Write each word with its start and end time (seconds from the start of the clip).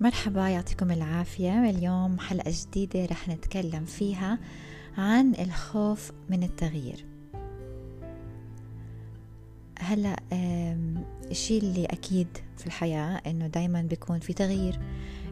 مرحبا 0.00 0.48
يعطيكم 0.48 0.90
العافية. 0.90 1.70
اليوم 1.70 2.18
حلقة 2.18 2.52
جديدة 2.54 3.04
رح 3.04 3.28
نتكلم 3.28 3.84
فيها 3.84 4.38
عن 4.98 5.34
الخوف 5.34 6.12
من 6.30 6.42
التغيير. 6.42 7.04
هلا 9.78 10.16
الشيء 11.30 11.62
اللي 11.62 11.84
أكيد 11.86 12.28
في 12.56 12.66
الحياة 12.66 13.20
إنه 13.26 13.46
دايما 13.46 13.82
بيكون 13.82 14.18
في 14.18 14.32
تغيير. 14.32 14.80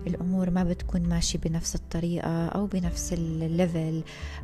الأمور 0.06 0.50
ما 0.50 0.64
بتكون 0.64 1.02
ماشية 1.02 1.38
بنفس 1.38 1.74
الطريقة 1.74 2.46
أو 2.48 2.66
بنفس 2.66 3.12
الليفل 3.12 4.02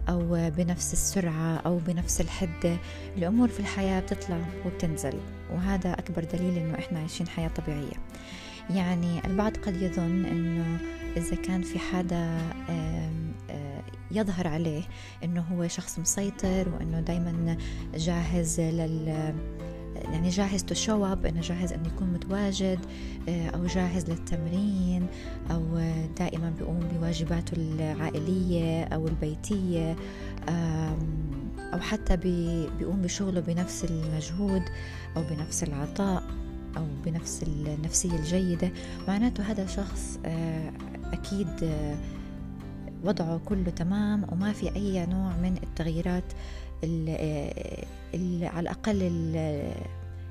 أو 0.09 0.51
بنفس 0.51 0.93
السرعة 0.93 1.57
أو 1.57 1.79
بنفس 1.79 2.21
الحدة. 2.21 2.77
الأمور 3.17 3.49
في 3.49 3.61
الحياة 3.61 4.01
بتطلع 4.01 4.41
وبتنزل 4.67 5.15
وهذا 5.53 5.93
أكبر 5.93 6.25
دليل 6.25 6.59
إنه 6.59 6.79
إحنا 6.79 6.99
عايشين 6.99 7.29
حياة 7.29 7.49
طبيعية. 7.49 7.97
يعني 8.71 9.27
البعض 9.27 9.57
قد 9.57 9.83
يظن 9.83 10.25
إنه 10.25 10.79
إذا 11.17 11.37
كان 11.37 11.63
في 11.63 11.79
حدا 11.79 12.39
يظهر 14.11 14.49
عليه 14.49 14.83
إنه 15.25 15.41
هو 15.41 15.69
شخص 15.69 15.99
مسيطر 15.99 16.69
وإنه 16.69 17.01
دائما 17.01 17.57
جاهز 17.95 18.61
لل 18.61 19.35
يعني 20.05 20.29
جاهز 20.29 20.65
to 20.65 20.75
show 20.75 21.05
up 21.07 21.27
إنه 21.27 21.41
جاهز 21.41 21.73
إنه 21.73 21.87
يكون 21.87 22.09
متواجد 22.13 22.79
أو 23.29 23.67
جاهز 23.67 24.11
للتمرين 24.11 25.07
أو 25.51 25.79
دائما 26.19 26.53
بيقوم 26.59 26.81
بواجباته 26.81 27.53
العائلية 27.57 28.85
أو 28.85 29.09
البيتية 29.09 29.97
أو 31.75 31.81
حتى 31.81 32.17
بيقوم 32.79 33.03
بشغله 33.03 33.41
بنفس 33.41 33.85
المجهود 33.85 34.63
أو 35.17 35.23
بنفس 35.23 35.65
العطاء. 35.65 36.44
أو 36.77 36.87
بنفس 37.05 37.43
النفسية 37.43 38.17
الجيدة. 38.17 38.71
معناته 39.09 39.43
هذا 39.43 39.67
شخص 39.67 40.19
آه، 40.25 40.73
أكيد 41.13 41.49
آه، 41.63 41.97
وضعه 43.05 43.41
كله 43.45 43.71
تمام 43.71 44.27
وما 44.33 44.53
في 44.53 44.77
أي 44.77 45.07
نوع 45.07 45.37
من 45.37 45.57
التغييرات 45.63 46.33
آه، 46.85 47.85
على 48.43 48.61
الأقل 48.61 49.03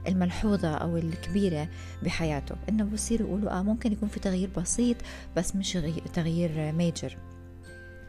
الملحوظة 0.08 0.76
أو 0.76 0.98
الكبيرة 0.98 1.68
بحياته. 2.04 2.56
إنه 2.70 2.84
بصير 2.84 3.22
يقولوا 3.22 3.60
آه 3.60 3.64
ممكن 3.64 3.92
يكون 3.92 4.10
في 4.10 4.20
تغيير 4.20 4.50
بسيط 4.58 4.98
بس 5.38 5.56
مش 5.56 5.78
تغيير 6.14 6.72
ميجر 6.72 7.18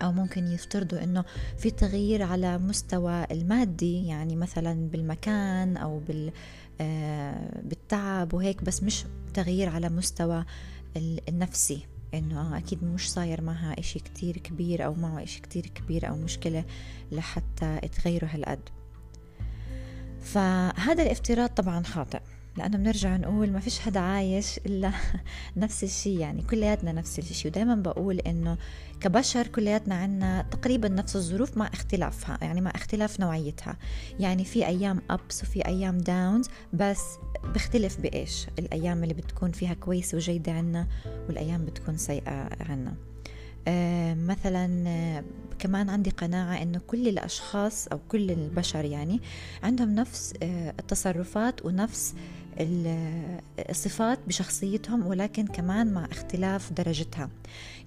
أو 0.02 0.12
ممكن 0.12 0.46
يفترضوا 0.46 1.04
إنه 1.04 1.24
في 1.58 1.70
تغيير 1.70 2.22
على 2.22 2.58
مستوى 2.58 3.24
المادي 3.30 4.06
يعني 4.06 4.36
مثلا 4.36 4.88
بالمكان 4.88 5.76
أو 5.76 5.98
بال 5.98 6.32
بالتعب 7.62 8.34
وهيك 8.34 8.64
بس 8.64 8.82
مش 8.82 9.04
تغيير 9.34 9.68
على 9.68 9.88
مستوى 9.88 10.44
النفسي. 11.28 11.86
إنه 12.14 12.58
أكيد 12.58 12.84
مش 12.84 13.12
صاير 13.12 13.40
معها 13.40 13.74
إشي 13.78 13.98
كتير 13.98 14.36
كبير 14.36 14.84
أو 14.84 14.94
معه 14.94 15.22
إشي 15.22 15.40
كتير 15.40 15.66
كبير 15.66 16.08
أو 16.08 16.16
مشكلة 16.16 16.64
لحتى 17.12 17.78
تغيره 17.78 18.26
هالقد. 18.26 18.68
فهذا 20.20 21.02
الافتراض 21.02 21.48
طبعا 21.48 21.82
خاطئ. 21.82 22.20
لأنه 22.56 22.76
بنرجع 22.76 23.16
نقول 23.16 23.50
ما 23.50 23.60
فيش 23.60 23.78
حدا 23.78 24.00
عايش 24.00 24.58
إلا 24.58 24.92
نفس 25.56 25.84
الشيء 25.84 26.18
يعني 26.18 26.42
كلياتنا 26.42 26.92
نفس 26.92 27.18
الشيء. 27.18 27.50
ودائما 27.50 27.74
بقول 27.74 28.18
إنه 28.18 28.58
كبشر 29.00 29.46
كلياتنا 29.46 29.94
عنا 29.94 30.42
تقريبا 30.42 30.88
نفس 30.88 31.16
الظروف 31.16 31.56
مع 31.56 31.66
اختلافها 31.66 32.38
يعني 32.42 32.60
مع 32.60 32.70
اختلاف 32.74 33.20
نوعيتها. 33.20 33.76
يعني 34.20 34.44
في 34.44 34.66
أيام 34.66 35.02
أبس 35.10 35.42
وفي 35.42 35.66
أيام 35.66 35.98
داونز 35.98 36.48
بس 36.72 37.02
بختلف 37.54 38.00
بإيش. 38.00 38.46
الأيام 38.58 39.02
اللي 39.02 39.14
بتكون 39.14 39.52
فيها 39.52 39.74
كويسة 39.74 40.16
وجيدة 40.16 40.52
عنا 40.52 40.86
والأيام 41.28 41.64
بتكون 41.64 41.96
سيئة 41.96 42.48
عنا. 42.60 42.94
آه 43.68 44.14
مثلا 44.14 44.88
آه 44.88 45.24
كمان 45.58 45.90
عندي 45.90 46.10
قناعة 46.10 46.62
إنه 46.62 46.80
كل 46.86 47.08
الأشخاص 47.08 47.88
أو 47.88 47.98
كل 48.08 48.30
البشر 48.30 48.84
يعني 48.84 49.20
عندهم 49.62 49.94
نفس 49.94 50.34
آه 50.42 50.74
التصرفات 50.80 51.64
ونفس 51.64 52.14
الصفات 53.70 54.18
بشخصيتهم 54.26 55.06
ولكن 55.06 55.46
كمان 55.46 55.92
مع 55.92 56.04
اختلاف 56.04 56.72
درجتها. 56.72 57.28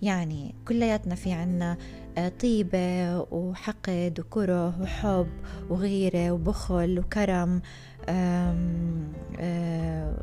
يعني 0.02 0.56
كلياتنا 0.68 1.16
في 1.16 1.32
عنا 1.32 1.78
آه، 2.18 2.30
طيبة 2.30 3.20
وحقد 3.32 4.20
وكره 4.20 4.82
وحب 4.82 5.28
وغيرة 5.70 6.32
وبخل 6.32 7.00
وكرم 7.00 7.62
آه، 8.10 8.56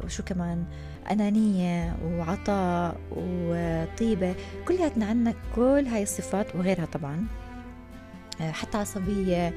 وشو 0.04 0.22
كمان؟ 0.22 0.64
أنانية 1.10 1.96
وعطاء 2.04 2.96
وطيبة. 3.16 4.34
كلياتنا 4.68 5.06
عنا 5.06 5.34
كل 5.54 5.86
هاي 5.86 6.02
الصفات 6.02 6.56
وغيرها 6.56 6.84
طبعا. 6.84 7.26
آه، 8.40 8.50
حتى 8.50 8.78
عصبية 8.78 9.54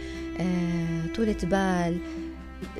طولة 1.15 1.37
بال 1.43 1.99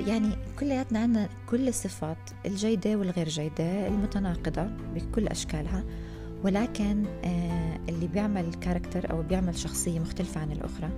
يعني 0.08 0.30
كلياتنا 0.60 1.00
عنا 1.00 1.30
كل 1.50 1.68
الصفات 1.68 2.18
الجيدة 2.46 2.96
والغير 2.96 3.28
جيدة 3.30 3.88
المتناقضة 3.88 4.64
بكل 4.96 5.28
أشكالها. 5.28 5.84
ولكن 6.44 7.06
آه، 7.26 7.80
اللي 7.90 8.08
بيعمل 8.08 8.54
كاركتر 8.54 9.12
أو 9.12 9.22
بيعمل 9.22 9.58
شخصية 9.58 10.00
مختلفة 10.00 10.42
عن 10.42 10.52
الأخرى 10.52 10.90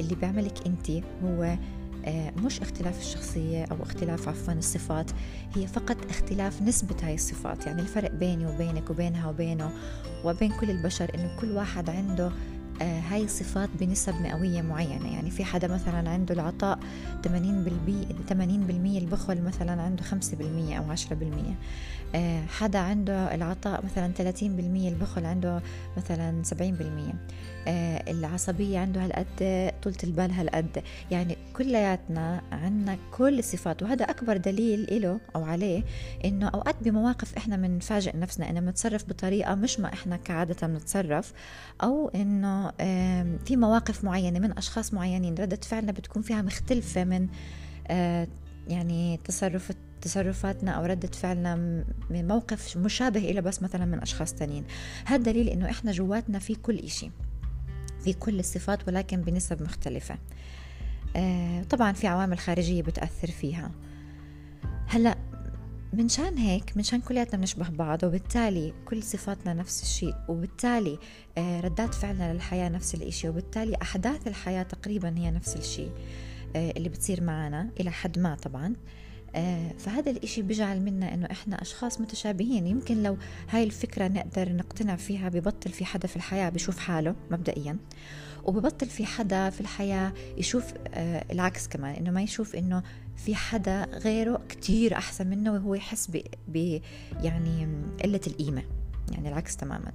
اللي 0.00 0.14
بيعملك 0.14 0.66
أنت 0.66 0.90
هو 1.24 1.56
آه، 2.06 2.30
مش 2.30 2.60
اختلاف 2.60 3.00
الشخصية 3.00 3.64
أو 3.64 3.82
اختلاف 3.82 4.28
عفوا 4.28 4.52
الصفات 4.52 5.10
هي 5.54 5.66
فقط 5.66 5.96
اختلاف 6.10 6.62
نسبة 6.62 6.96
هاي 7.02 7.14
الصفات. 7.14 7.66
يعني 7.66 7.82
الفرق 7.82 8.10
بيني 8.10 8.46
وبينك 8.46 8.90
وبينها 8.90 9.30
وبينه 9.30 9.70
وبين 10.24 10.52
كل 10.60 10.70
البشر 10.70 11.10
إنه 11.14 11.36
كل 11.40 11.50
واحد 11.50 11.90
عنده 11.90 12.30
هاي 12.82 13.24
الصفات 13.24 13.68
بنسب 13.80 14.14
مئوية 14.22 14.62
معينة. 14.62 15.12
يعني 15.14 15.30
في 15.30 15.44
حدا 15.44 15.68
مثلا 15.68 16.10
عنده 16.10 16.34
العطاء 16.34 16.78
80% 17.22 17.28
80% 18.28 18.30
البخل 18.98 19.42
مثلا 19.42 19.82
عنده 19.82 20.02
5% 20.02 20.76
أو 20.78 20.90
10% 20.90 21.56
آه، 22.14 22.46
حدا 22.46 22.78
عنده 22.78 23.34
العطاء 23.34 23.84
مثلا 23.84 24.12
30% 24.14 24.42
البخل 24.88 25.24
عنده 25.26 25.62
مثلا 25.96 26.42
70% 26.44 27.14
آه، 27.68 28.10
العصبية 28.10 28.78
عنده 28.78 29.04
هالقد 29.04 29.72
طولة 29.82 29.96
البال 30.04 30.30
هالقد. 30.30 30.82
يعني 31.10 31.36
كلياتنا 31.56 32.42
عنا 32.52 32.98
كل 33.12 33.38
الصفات. 33.38 33.82
وهذا 33.82 34.04
أكبر 34.04 34.36
دليل 34.36 34.80
إله 34.90 35.20
أو 35.36 35.44
عليه 35.44 35.82
إنه 36.24 36.48
أوقات 36.48 36.76
بمواقف 36.82 37.36
إحنا 37.36 37.56
بنفاجئ 37.56 38.16
نفسنا 38.16 38.50
إنه 38.50 38.60
بنتصرف 38.60 39.08
بطريقة 39.08 39.54
مش 39.54 39.80
ما 39.80 39.92
إحنا 39.92 40.16
كعادة 40.16 40.66
بنتصرف 40.66 41.32
أو 41.82 42.08
إنه 42.14 42.63
في 43.44 43.56
مواقف 43.56 44.04
معينة 44.04 44.38
من 44.38 44.58
أشخاص 44.58 44.94
معينين 44.94 45.34
ردة 45.34 45.60
فعلنا 45.62 45.92
بتكون 45.92 46.22
فيها 46.22 46.42
مختلفة 46.42 47.04
من 47.04 47.28
آه، 47.86 48.28
يعني 48.68 49.20
تصرف 49.24 49.72
تصرفاتنا 50.00 50.70
أو 50.70 50.84
ردة 50.84 51.08
فعلنا 51.08 51.54
من 52.10 52.28
موقف 52.28 52.76
مشابه 52.76 53.20
إلى 53.20 53.40
بس 53.40 53.62
مثلا 53.62 53.84
من 53.84 54.00
أشخاص 54.00 54.34
تانيين. 54.34 54.64
هذا 55.04 55.22
دليل 55.22 55.48
إنه 55.48 55.70
إحنا 55.70 55.92
جواتنا 55.92 56.38
في 56.38 56.54
كل 56.54 56.78
إشي 56.78 57.10
في 58.04 58.12
كل 58.12 58.38
الصفات 58.38 58.88
ولكن 58.88 59.20
بنسب 59.20 59.62
مختلفة. 59.62 60.18
آه، 61.16 61.62
طبعا 61.62 61.92
في 61.92 62.06
عوامل 62.06 62.38
خارجية 62.38 62.82
بتأثر 62.82 63.30
فيها. 63.30 63.70
هلأ 64.86 65.16
من 65.94 66.08
شان 66.08 66.38
هيك 66.38 66.76
من 66.76 66.82
شان 66.82 67.00
كلياتنا 67.00 67.40
بنشبه 67.40 67.68
بعض 67.68 68.04
وبالتالي 68.04 68.72
كل 68.84 69.02
صفاتنا 69.02 69.54
نفس 69.54 69.82
الشيء 69.82 70.14
وبالتالي 70.28 70.98
آه، 71.38 71.60
ردات 71.60 71.94
فعلنا 71.94 72.32
للحياة 72.32 72.68
نفس 72.68 72.94
الشيء 72.94 73.30
وبالتالي 73.30 73.76
أحداث 73.82 74.26
الحياة 74.28 74.62
تقريبا 74.62 75.18
هي 75.18 75.30
نفس 75.30 75.56
الشيء 75.56 75.90
آه، 76.56 76.70
اللي 76.76 76.88
بتصير 76.88 77.22
معنا 77.22 77.70
إلى 77.80 77.90
حد 77.90 78.18
ما 78.18 78.34
طبعا. 78.34 78.74
فهذا 79.78 80.10
الإشي 80.10 80.42
بيجعل 80.42 80.80
منا 80.80 81.14
إنه 81.14 81.26
إحنا 81.30 81.62
أشخاص 81.62 82.00
متشابهين. 82.00 82.66
يمكن 82.66 83.02
لو 83.02 83.16
هاي 83.50 83.64
الفكرة 83.64 84.08
نقدر 84.08 84.52
نقتنع 84.52 84.96
فيها 84.96 85.28
ببطل 85.28 85.70
في 85.70 85.84
حدا 85.84 86.08
في 86.08 86.16
الحياة 86.16 86.48
بيشوف 86.48 86.78
حاله 86.78 87.14
مبدئيا. 87.30 87.76
وببطل 88.44 88.86
في 88.86 89.06
حدا 89.06 89.50
في 89.50 89.60
الحياة 89.60 90.12
يشوف 90.36 90.64
آه 90.94 91.24
العكس 91.32 91.68
كمان 91.68 91.94
إنه 91.94 92.10
ما 92.10 92.22
يشوف 92.22 92.56
إنه 92.56 92.82
في 93.16 93.34
حدا 93.34 93.84
غيره 93.84 94.40
كتير 94.48 94.94
أحسن 94.96 95.26
منه 95.26 95.52
وهو 95.52 95.74
يحس 95.74 96.10
ب 96.48 96.80
يعني 97.22 97.68
قلة 98.04 98.20
القيمة 98.26 98.62
يعني 99.12 99.28
العكس 99.28 99.56
تماما. 99.56 99.92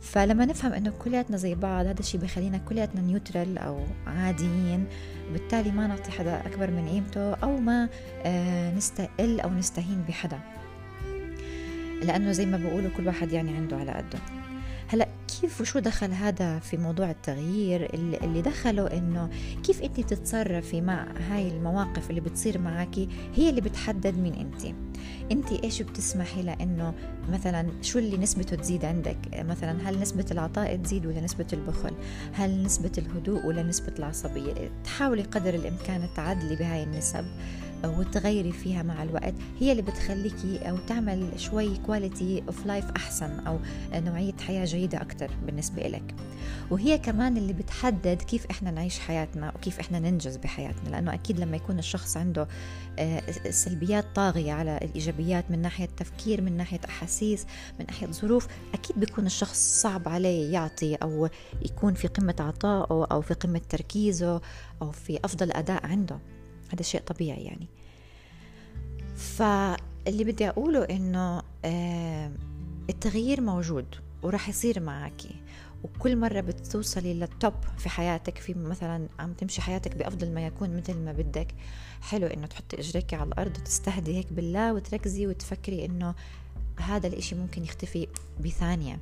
فلما 0.00 0.44
نفهم 0.44 0.72
إنه 0.72 0.90
كلياتنا 0.90 1.36
زي 1.36 1.54
بعض 1.54 1.86
هذا 1.86 2.00
الشيء 2.00 2.20
بخلينا 2.20 2.58
كلياتنا 2.58 3.00
نيوترال 3.00 3.58
أو 3.58 3.80
عاديين 4.06 4.86
وبالتالي 5.30 5.70
ما 5.70 5.86
نعطي 5.86 6.10
حدا 6.10 6.46
أكبر 6.46 6.70
من 6.70 6.88
قيمته 6.88 7.34
أو 7.34 7.56
ما 7.56 7.88
آه 8.22 8.74
نستقل 8.74 9.40
أو 9.40 9.50
نستهين 9.50 10.04
بحدا. 10.08 10.40
لأنه 12.02 12.32
زي 12.32 12.46
ما 12.46 12.56
بقولوا 12.56 12.90
كل 12.96 13.06
واحد 13.06 13.32
يعني 13.32 13.56
عنده 13.56 13.76
على 13.76 13.92
قده 13.92 14.18
كيف 15.28 15.60
وشو 15.60 15.78
دخل 15.78 16.12
هذا 16.12 16.58
في 16.58 16.76
موضوع 16.76 17.10
التغيير؟ 17.10 17.94
اللي 17.94 18.42
دخله 18.42 18.86
إنه 18.86 19.30
كيف 19.62 19.82
انت 19.82 20.00
بتتصرفي 20.00 20.80
مع 20.80 21.06
هاي 21.30 21.48
المواقف 21.48 22.10
اللي 22.10 22.20
بتصير 22.20 22.58
معك 22.58 22.98
هي 23.34 23.50
اللي 23.50 23.60
بتحدد 23.60 24.18
مين 24.18 24.34
انت. 24.34 24.74
انت 25.32 25.52
إيش 25.64 25.82
بتسمحي 25.82 26.42
لإنه 26.42 26.94
مثلا 27.30 27.82
شو 27.82 27.98
اللي 27.98 28.16
نسبته 28.16 28.56
تزيد 28.56 28.84
عندك؟ 28.84 29.18
مثلا 29.34 29.90
هل 29.90 30.00
نسبة 30.00 30.26
العطاء 30.30 30.76
تزيد 30.76 31.06
ولا 31.06 31.20
نسبة 31.20 31.46
البخل؟ 31.52 31.94
هل 32.32 32.62
نسبة 32.62 32.92
الهدوء 32.98 33.46
ولا 33.46 33.62
نسبة 33.62 33.92
العصبية؟ 33.98 34.70
تحاولي 34.84 35.22
قدر 35.22 35.54
الإمكان 35.54 36.08
تعدلي 36.16 36.56
بهاي 36.56 36.82
النسب. 36.82 37.24
وتغيري 37.84 38.52
فيها 38.52 38.82
مع 38.82 39.02
الوقت 39.02 39.34
هي 39.60 39.72
اللي 39.72 39.82
بتخليكي 39.82 40.58
أو 40.70 40.76
تعمل 40.88 41.28
شوي 41.36 41.76
quality 41.76 42.42
of 42.48 42.66
life 42.66 42.84
أحسن 42.96 43.30
أو 43.46 43.58
نوعية 43.92 44.32
حياة 44.46 44.64
جيدة 44.64 45.02
أكثر 45.02 45.30
بالنسبة 45.46 45.82
لك 45.82 46.14
وهي 46.70 46.98
كمان 46.98 47.36
اللي 47.36 47.52
بتحدد 47.52 48.22
كيف 48.22 48.46
إحنا 48.50 48.70
نعيش 48.70 48.98
حياتنا 48.98 49.52
وكيف 49.54 49.80
إحنا 49.80 49.98
ننجز 49.98 50.36
بحياتنا 50.36 50.88
لأنه 50.88 51.14
أكيد 51.14 51.40
لما 51.40 51.56
يكون 51.56 51.78
الشخص 51.78 52.16
عنده 52.16 52.48
آه، 52.98 53.50
سلبيات 53.50 54.04
طاغية 54.14 54.52
على 54.52 54.78
الإيجابيات 54.82 55.50
من 55.50 55.62
ناحية 55.62 55.88
تفكير 55.96 56.40
من 56.40 56.56
ناحية 56.56 56.80
أحاسيس 56.88 57.46
من 57.80 57.86
ناحية 57.86 58.06
ظروف 58.06 58.46
أكيد 58.74 59.00
بيكون 59.00 59.26
الشخص 59.26 59.80
صعب 59.82 60.08
عليه 60.08 60.52
يعطي 60.52 60.94
أو 60.94 61.28
يكون 61.62 61.94
في 61.94 62.08
قمة 62.08 62.34
عطائه 62.40 63.06
أو 63.10 63.20
في 63.20 63.34
قمة 63.34 63.60
تركيزه 63.68 64.40
أو 64.82 64.90
في 64.90 65.18
أفضل 65.24 65.52
أداء 65.52 65.86
عنده. 65.86 66.18
هذا 66.72 66.82
شيء 66.82 67.00
طبيعي 67.00 67.44
يعني. 67.44 67.68
فاللي 69.16 70.24
بدي 70.24 70.48
أقوله 70.48 70.84
إنه 70.84 71.42
آه، 71.64 72.32
التغيير 72.90 73.40
موجود 73.40 73.86
وراح 74.22 74.48
يصير 74.48 74.80
معك. 74.80 75.22
وكل 75.84 76.16
مرة 76.16 76.40
بتوصلي 76.40 77.14
للتوب 77.14 77.54
في 77.78 77.88
حياتك 77.88 78.38
في 78.38 78.54
مثلا 78.54 79.08
عم 79.18 79.32
تمشي 79.32 79.62
حياتك 79.62 79.96
بأفضل 79.96 80.34
ما 80.34 80.46
يكون 80.46 80.76
مثل 80.76 80.96
ما 80.96 81.12
بدك 81.12 81.54
حلو 82.00 82.26
إنه 82.26 82.46
تحطي 82.46 82.80
إجريك 82.80 83.14
على 83.14 83.28
الأرض 83.28 83.56
وتستهدي 83.58 84.16
هيك 84.16 84.32
بالله 84.32 84.72
وتركزي 84.72 85.26
وتفكري 85.26 85.84
إنه 85.84 86.14
هذا 86.80 87.06
الإشي 87.06 87.34
ممكن 87.34 87.64
يختفي 87.64 88.06
بثانية. 88.40 88.98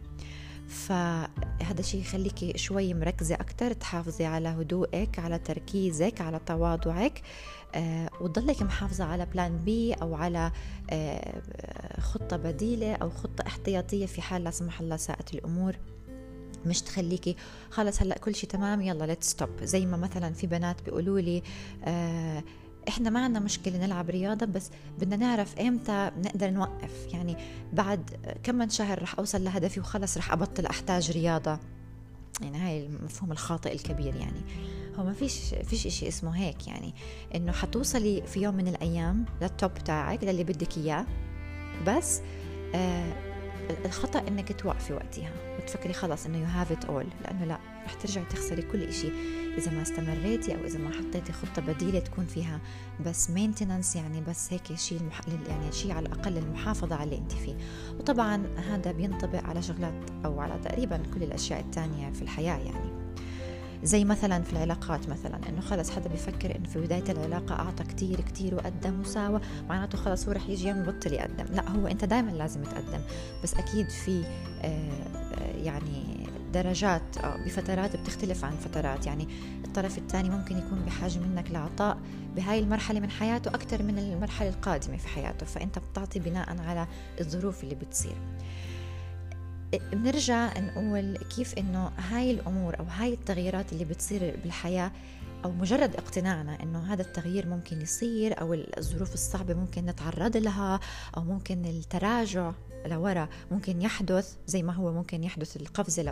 فهذا 0.69 1.81
الشيء 1.81 2.01
يخليكي 2.01 2.59
شوي 2.59 2.95
مركزة 2.95 3.35
أكتر 3.35 3.73
تحافظي 3.73 4.25
على 4.25 4.49
هدوءك 4.49 5.19
على 5.19 5.39
تركيزك 5.39 6.21
على 6.21 6.41
تواضعك. 6.47 7.23
وتضلك 8.21 8.63
محافظة 8.63 9.05
على 9.05 9.27
plan 9.27 9.59
B 9.59 9.93
أو 9.95 10.15
على 10.15 10.53
آه 10.91 11.43
خطة 12.01 12.37
بديلة 12.37 12.95
أو 12.95 13.11
خطة 13.11 13.47
احتياطية 13.47 14.07
في 14.07 14.23
حال 14.23 14.45
لا 14.45 14.51
سمح 14.51 14.81
الله 14.81 14.97
ساءت 14.97 15.35
الأمور. 15.35 15.77
مش 16.67 16.83
تخليكي 16.83 17.37
خلص 17.71 18.03
هلأ 18.03 18.19
كل 18.19 18.35
شيء 18.35 18.51
تمام 18.51 18.81
يلا 18.81 19.05
let's 19.05 19.31
stop 19.31 19.49
زي 19.63 19.87
ما 19.87 19.97
مثلا 19.97 20.33
في 20.33 20.47
بنات 20.47 20.83
بيقولوا 20.83 21.21
لي 21.21 21.43
آه 21.85 22.43
إحنا 22.89 23.11
ما 23.11 23.25
عندنا 23.25 23.41
مشكلة 23.45 23.79
نلعب 23.79 24.11
رياضة 24.11 24.47
بس 24.47 24.71
بدنا 24.99 25.17
نعرف 25.17 25.59
إمتى 25.59 26.11
نقدر 26.19 26.51
نوقف. 26.51 27.07
يعني 27.13 27.37
بعد 27.73 28.11
كم 28.43 28.55
من 28.55 28.71
شهر 28.71 29.03
رح 29.03 29.19
أوصل 29.19 29.45
لهدفي 29.45 29.81
وخلص 29.81 30.17
رح 30.17 30.33
أبطل 30.33 30.67
أحتاج 30.67 31.11
رياضة. 31.11 31.59
يعني 32.41 32.59
هاي 32.59 32.87
المفهوم 32.87 33.33
الخاطئ 33.33 33.75
الكبير 33.75 34.17
يعني. 34.17 34.41
هو 34.99 35.05
ما 35.05 35.13
فيش 35.13 35.55
فيش 35.65 35.87
إشي 35.87 36.09
اسمه 36.09 36.37
هيك 36.37 36.67
يعني. 36.69 36.95
إنه 37.35 37.53
حتوصلي 37.53 38.23
في 38.27 38.43
يوم 38.43 38.55
من 38.55 38.69
الأيام 38.69 39.25
لل 39.43 39.55
top 39.55 39.75
تاعك 39.75 40.25
للي 40.25 40.45
بدك 40.45 40.79
إياه. 40.79 41.07
بس 41.87 42.21
آه 42.75 43.37
الخطأ 43.85 44.29
إنك 44.29 44.61
توقفي 44.61 44.93
وقتها 44.93 45.31
وتفكري 45.59 45.93
خلص 45.93 46.27
إنه 46.27 46.39
you 46.39 46.45
have 46.45 46.73
it 46.73 46.85
all 46.85 47.07
لأنه 47.25 47.45
لا 47.45 47.59
رح 47.85 47.95
ترجعي 47.95 48.25
تخسري 48.25 48.63
كل 48.63 48.83
إشي. 48.83 49.09
إذا 49.59 49.71
ما 49.71 49.83
استمريتي 49.83 50.55
أو 50.55 50.65
إذا 50.65 50.79
ما 50.79 50.91
حطيتي 50.91 51.33
خطة 51.33 51.63
بديلة 51.63 51.99
تكون 51.99 52.25
فيها 52.25 52.61
بس 53.07 53.31
مينتننس 53.31 53.97
يعني 53.97 54.21
بس 54.21 54.53
هيك 54.53 54.75
شيء 54.75 55.01
المح... 55.01 55.21
يعني 55.49 55.73
شيء 55.73 55.93
على 55.93 56.07
الأقل 56.07 56.39
المحافظة 56.39 56.97
على 56.97 57.05
اللي 57.05 57.19
أنت 57.19 57.33
فيه. 57.33 57.57
وطبعا 57.99 58.47
هذا 58.57 58.93
بينطبق 58.93 59.45
على 59.45 59.63
شغلات 59.63 60.11
أو 60.25 60.41
على 60.41 60.59
تقريبا 60.65 61.03
كل 61.15 61.23
الأشياء 61.23 61.61
الثانية 61.61 62.11
في 62.11 62.23
الحياة 62.23 62.59
يعني. 62.59 63.06
زي 63.87 64.05
مثلا 64.05 64.43
في 64.43 64.53
العلاقات 64.53 65.09
مثلا 65.09 65.49
إنه 65.49 65.61
خلص 65.61 65.91
حدا 65.91 66.09
بيفكر 66.09 66.57
إنه 66.57 66.69
في 66.69 66.81
بداية 66.81 67.05
العلاقة 67.09 67.55
أعطى 67.55 67.85
كتير 67.85 68.21
كتير 68.21 68.55
وقدم 68.55 69.01
وساوى 69.01 69.41
معناته 69.69 69.99
خلص 69.99 70.27
هو 70.27 70.33
رح 70.33 70.49
يجي 70.49 70.69
يوم 70.69 70.79
يبطل 70.79 71.13
يقدم 71.13 71.45
لا 71.55 71.71
هو 71.71 71.87
أنت 71.87 72.05
دائما 72.05 72.31
لازم 72.31 72.63
تقدم. 72.63 73.01
بس 73.43 73.55
أكيد 73.55 73.91
في 73.91 74.25
آه، 74.63 74.65
آه، 74.65 75.57
يعني 75.57 76.27
درجات 76.53 77.17
أو 77.17 77.45
بفترات 77.45 77.97
بتختلف 77.97 78.45
عن 78.45 78.57
فترات. 78.57 79.07
يعني 79.07 79.29
الطرف 79.65 79.99
الثاني 79.99 80.31
ممكن 80.31 80.59
يكون 80.59 80.79
بحاجة 80.87 81.19
منك 81.19 81.51
لعطاء 81.51 81.99
بهاي 82.37 82.59
المرحلة 82.59 83.01
من 83.01 83.11
حياته 83.11 83.49
أكثر 83.49 83.83
من 83.83 83.99
المرحلة 83.99 84.49
القادمة 84.49 84.97
في 84.97 85.09
حياته. 85.09 85.47
فأنت 85.47 85.79
بتعطي 85.79 86.19
بناء 86.19 86.61
على 86.61 86.87
الظروف 87.21 87.65
اللي 87.65 87.75
بتصير. 87.75 88.17
بنرجع 89.93 90.59
نقول 90.59 91.17
كيف 91.17 91.59
إنه 91.59 91.91
هاي 91.99 92.31
الأمور 92.31 92.79
أو 92.79 92.85
هاي 92.85 93.13
التغييرات 93.13 93.73
اللي 93.73 93.85
بتصير 93.85 94.37
بالحياة 94.43 94.93
أو 95.45 95.53
مجرد 95.53 95.97
اقتناعنا 95.97 96.63
إنه 96.63 96.93
هذا 96.93 97.03
التغيير 97.03 97.47
ممكن 97.47 97.83
يصير 97.83 98.41
أو 98.41 98.55
الظروف 98.55 99.15
الصعبة 99.15 99.55
ممكن 99.55 99.87
نتعرض 99.87 100.37
لها 100.37 100.81
أو 101.17 101.25
ممكن 101.25 101.65
التراجع 101.65 102.53
لورا 102.87 103.29
ممكن 103.51 103.83
يحدث 103.83 104.37
زي 104.47 104.63
ما 104.63 104.73
هو 104.73 104.93
ممكن 104.93 105.25
يحدث 105.25 105.57
القفزة 105.57 106.03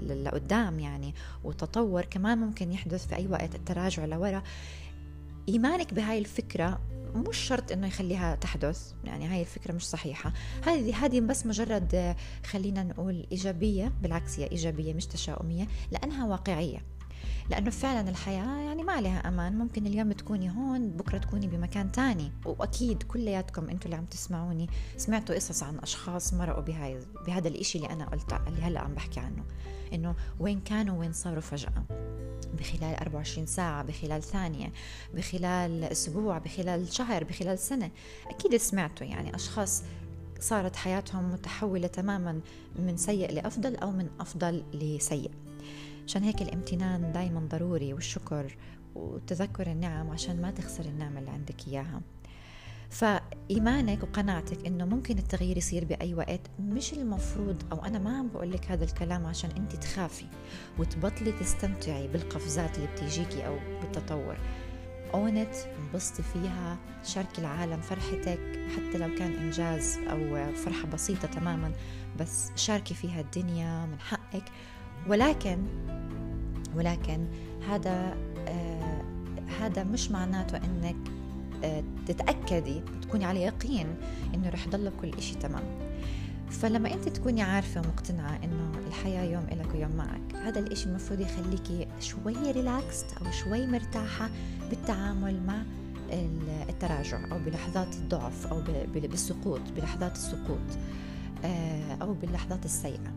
لقدام 0.00 0.80
يعني 0.80 1.14
والتطور 1.44 2.04
كمان 2.04 2.38
ممكن 2.38 2.72
يحدث 2.72 3.06
في 3.06 3.16
أي 3.16 3.26
وقت 3.26 3.54
التراجع 3.54 4.04
لورا. 4.04 4.42
إيمانك 5.48 5.94
بهاي 5.94 6.18
الفكرة 6.18 6.80
مش 7.14 7.36
شرط 7.36 7.72
إنه 7.72 7.86
يخليها 7.86 8.34
تحدث 8.34 8.92
يعني 9.04 9.26
هاي 9.26 9.40
الفكرة 9.40 9.72
مش 9.72 9.88
صحيحة. 9.88 10.32
هذه 10.66 11.04
هذه 11.04 11.20
بس 11.20 11.46
مجرد 11.46 12.16
خلينا 12.46 12.82
نقول 12.82 13.26
إيجابية 13.32 13.92
بالعكس 14.02 14.38
هي 14.38 14.50
إيجابية 14.50 14.94
مش 14.94 15.06
تشاؤمية 15.06 15.68
لأنها 15.90 16.26
واقعية. 16.26 16.78
لأنه 17.50 17.70
فعلا 17.70 18.10
الحياة 18.10 18.60
يعني 18.60 18.82
ما 18.82 18.92
عليها 18.92 19.28
أمان 19.28 19.58
ممكن 19.58 19.86
اليوم 19.86 20.12
تكوني 20.12 20.50
هون 20.50 20.90
بكرة 20.90 21.18
تكوني 21.18 21.46
بمكان 21.46 21.92
تاني. 21.92 22.32
وأكيد 22.46 23.02
كلياتكم 23.02 23.68
أنتوا 23.68 23.84
اللي 23.84 23.96
عم 23.96 24.04
تسمعوني 24.04 24.68
سمعتوا 24.96 25.34
قصص 25.34 25.62
عن 25.62 25.78
أشخاص 25.78 26.34
مرقوا 26.34 26.62
بهاي 26.62 27.00
بهذا 27.26 27.48
الإشي 27.48 27.78
اللي 27.78 27.90
أنا 27.90 28.06
قلته 28.06 28.48
اللي 28.48 28.62
هلأ 28.62 28.80
عم 28.80 28.94
بحكي 28.94 29.20
عنه. 29.20 29.44
إنه 29.92 30.14
وين 30.40 30.60
كانوا 30.60 31.00
وين 31.00 31.12
صاروا 31.12 31.40
فجأة. 31.40 31.84
بخلال 32.58 32.94
24 32.94 33.46
ساعة 33.46 33.82
بخلال 33.82 34.22
ثانية 34.22 34.72
بخلال 35.14 35.84
أسبوع 35.84 36.38
بخلال 36.38 36.92
شهر 36.92 37.24
بخلال 37.24 37.58
سنة. 37.58 37.90
أكيد 38.26 38.56
سمعتوا 38.56 39.06
يعني 39.06 39.34
أشخاص 39.34 39.82
صارت 40.40 40.76
حياتهم 40.76 41.32
متحولة 41.32 41.86
تماما 41.86 42.40
من 42.78 42.96
سيء 42.96 43.32
لأفضل 43.32 43.76
أو 43.76 43.90
من 43.90 44.08
أفضل 44.20 44.64
لسيء. 44.72 45.30
عشان 46.06 46.22
هيك 46.22 46.42
الامتنان 46.42 47.12
دايما 47.12 47.40
ضروري 47.40 47.92
والشكر 47.94 48.56
وتذكر 48.94 49.66
النعم 49.66 50.10
عشان 50.10 50.42
ما 50.42 50.50
تخسر 50.50 50.84
النعمة 50.84 51.20
اللي 51.20 51.30
عندك 51.30 51.68
إياها. 51.68 52.00
فإيمانك 52.90 54.02
وقناعتك 54.02 54.66
إنه 54.66 54.84
ممكن 54.84 55.18
التغيير 55.18 55.56
يصير 55.56 55.84
بأي 55.84 56.14
وقت 56.14 56.40
مش 56.60 56.92
المفروض 56.92 57.62
أو 57.72 57.84
أنا 57.84 57.98
ما 57.98 58.18
عم 58.18 58.28
بقول 58.28 58.52
لك 58.52 58.70
هذا 58.70 58.84
الكلام 58.84 59.26
عشان 59.26 59.50
أنت 59.50 59.76
تخافي 59.76 60.26
وتبطلي 60.78 61.32
تستمتعي 61.32 62.08
بالقفزات 62.08 62.76
اللي 62.78 62.88
بتيجيكي 62.92 63.46
أو 63.46 63.58
بالتطور. 63.80 64.36
اونت 65.14 65.54
انبسطي 65.78 66.22
فيها 66.22 66.78
شاركي 67.04 67.40
العالم 67.40 67.80
فرحتك 67.80 68.40
حتى 68.76 68.98
لو 68.98 69.14
كان 69.14 69.32
إنجاز 69.32 69.98
أو 70.10 70.52
فرحة 70.54 70.86
بسيطة 70.88 71.28
تماما 71.28 71.72
بس 72.20 72.50
شاركي 72.56 72.94
فيها 72.94 73.20
الدنيا 73.20 73.86
من 73.86 74.00
حقك. 74.00 74.44
ولكن 75.08 75.58
ولكن 76.76 77.26
هذا 77.68 78.16
آه 78.48 79.02
هذا 79.60 79.84
مش 79.84 80.10
معناته 80.10 80.56
إنك 80.56 80.96
تتأكدي 82.06 82.82
تكوني 83.02 83.24
على 83.24 83.42
يقين 83.42 83.86
إنه 84.34 84.48
رح 84.48 84.66
يضل 84.66 84.92
كل 85.00 85.14
إشي 85.18 85.34
تمام. 85.34 85.62
فلما 86.50 86.94
أنت 86.94 87.08
تكوني 87.08 87.42
عارفة 87.42 87.80
ومقتنعة 87.80 88.38
إنه 88.44 88.72
الحياة 88.88 89.22
يوم 89.24 89.46
إلك 89.52 89.74
ويوم 89.74 89.96
معك 89.96 90.34
هذا 90.42 90.60
الإشي 90.60 90.86
المفروض 90.88 91.20
يخليكي 91.20 91.86
شوي 92.00 92.52
ريلاكست 92.52 93.06
أو 93.12 93.30
شوي 93.30 93.66
مرتاحة 93.66 94.30
بالتعامل 94.70 95.42
مع 95.46 95.62
التراجع 96.68 97.32
أو 97.32 97.38
بلحظات 97.38 97.94
الضعف 97.94 98.46
أو 98.46 98.62
بالسقوط 98.94 99.60
بلحظات 99.76 100.12
السقوط 100.12 100.78
آه، 101.44 101.96
أو 102.02 102.14
باللحظات 102.14 102.64
السيئة. 102.64 103.14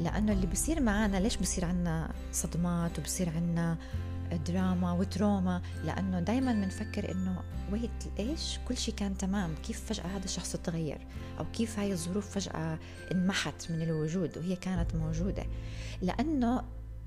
لأنه 0.00 0.32
اللي 0.32 0.46
بصير 0.46 0.82
معنا 0.82 1.16
ليش 1.16 1.36
بصير 1.36 1.64
عنا 1.64 2.10
صدمات 2.32 2.98
وبصير 2.98 3.28
عنا 3.36 3.76
دراما 4.36 4.92
وتروما 4.92 5.62
لأنه 5.84 6.20
دائما 6.20 6.52
بنفكر 6.52 7.12
إنه 7.12 7.42
ويت 7.72 8.18
إيش؟ 8.18 8.58
كل 8.68 8.76
شيء 8.76 8.94
كان 8.94 9.16
تمام. 9.16 9.54
كيف 9.54 9.84
فجأة 9.84 10.06
هذا 10.06 10.24
الشخص 10.24 10.56
تغير؟ 10.56 10.98
أو 11.38 11.44
كيف 11.52 11.78
هاي 11.78 11.92
الظروف 11.92 12.30
فجأة 12.30 12.78
انمحت 13.12 13.70
من 13.70 13.82
الوجود 13.82 14.38
وهي 14.38 14.56
كانت 14.56 14.94
موجودة؟ 14.94 15.44
لأنه 16.02 16.62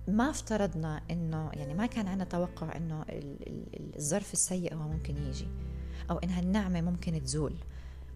ما 0.08 0.30
افترضنا 0.30 1.02
إنه 1.12 1.50
يعني 1.54 1.74
ما 1.74 1.86
كان 1.86 2.08
عندنا 2.08 2.26
توقع 2.26 2.76
إنه 2.76 3.06
الظرف 3.98 4.34
السيء 4.34 4.76
هو 4.76 4.88
ممكن 4.88 5.18
يجي 5.18 5.48
أو 6.10 6.18
إنها 6.18 6.40
النعمة 6.40 6.82
ممكن 6.82 7.24
تزول. 7.24 7.54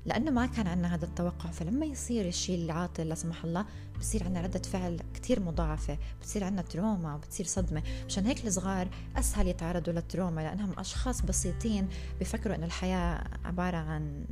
لأنه 0.06 0.32
ما 0.32 0.46
كان 0.46 0.68
عندنا 0.68 0.96
هذا 0.96 1.06
التوقع. 1.06 1.52
فلما 1.52 1.86
يصير 1.86 2.28
الشيء 2.28 2.66
العاطل 2.66 3.10
لا 3.10 3.16
سمح 3.16 3.44
الله 3.44 3.66
بصير 4.00 4.24
عندنا 4.24 4.42
ردة 4.42 4.60
فعل 4.60 5.00
كتير 5.14 5.40
مضاعفة 5.40 5.98
بتصير 6.20 6.44
عندنا 6.44 6.62
trauma 6.62 7.16
وبتصير 7.16 7.46
صدمة. 7.46 7.84
مشان 8.06 8.26
هيك 8.26 8.48
الصغار 8.48 8.88
أسهل 9.16 9.48
يتعرضوا 9.48 9.94
لل 9.94 10.06
trauma 10.06 10.42
لأنهم 10.42 10.80
أشخاص 10.80 11.22
بسيطين 11.22 11.88
بفكروا 12.20 12.56
إنه 12.56 12.66
الحياة 12.66 13.24
عبارة 13.46 13.78
عن 13.78 14.26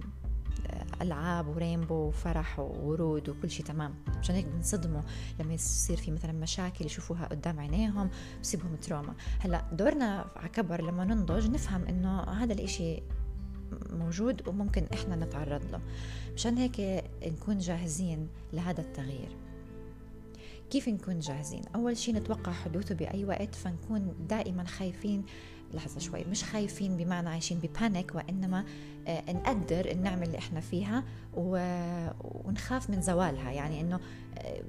ألعاب 1.02 1.48
و 1.48 1.54
rainbow 1.54 1.96
وفرح 1.96 2.60
وورود 2.60 3.30
وكل 3.30 3.50
شيء 3.50 3.66
تمام. 3.66 3.94
عشان 4.20 4.36
هيك 4.36 4.46
بنصدموا 4.46 5.02
لما 5.40 5.54
يصير 5.54 5.98
في 5.98 6.12
مثلا 6.12 6.32
مشاكل 6.32 6.86
يشوفوها 6.86 7.26
قدام 7.26 7.60
عينيهم 7.60 8.10
بصيبهم 8.42 8.76
trauma. 8.76 9.14
هلأ 9.40 9.66
دورنا 9.72 10.26
على 10.36 10.50
كبر 10.50 10.82
لما 10.82 11.06
ننضج 11.06 11.50
نفهم 11.50 11.86
إنه 11.86 12.22
هذا 12.22 12.54
الإشي 12.54 13.04
موجود 13.90 14.48
وممكن 14.48 14.88
إحنا 14.94 15.16
نتعرض 15.16 15.72
له. 15.72 15.82
مشان 16.34 16.58
هيك 16.58 17.04
نكون 17.26 17.58
جاهزين 17.58 18.28
لهذا 18.54 18.82
التغيير. 18.82 19.38
كيف 20.70 20.90
نكون 20.90 21.20
جاهزين؟ 21.20 21.62
أول 21.76 21.98
شيء 21.98 22.16
نتوقع 22.16 22.52
حدوثه 22.52 22.96
بأي 22.96 23.26
وقت 23.26 23.56
فنكون 23.56 24.14
دائما 24.30 24.64
خايفين 24.64 25.24
لحظة 25.74 26.00
شوي 26.00 26.24
مش 26.24 26.44
خايفين 26.44 26.98
بمعنى 26.98 27.30
عايشين 27.30 27.60
ببانيك 27.60 28.16
وإنما 28.16 28.66
آه، 29.08 29.32
نقدر 29.32 29.92
النعمة 29.92 30.24
اللي 30.24 30.38
إحنا 30.38 30.60
فيها 30.60 31.04
ونخاف 31.34 32.90
من 32.90 33.02
زوالها. 33.02 33.52
يعني 33.52 33.82
إنه 33.82 34.00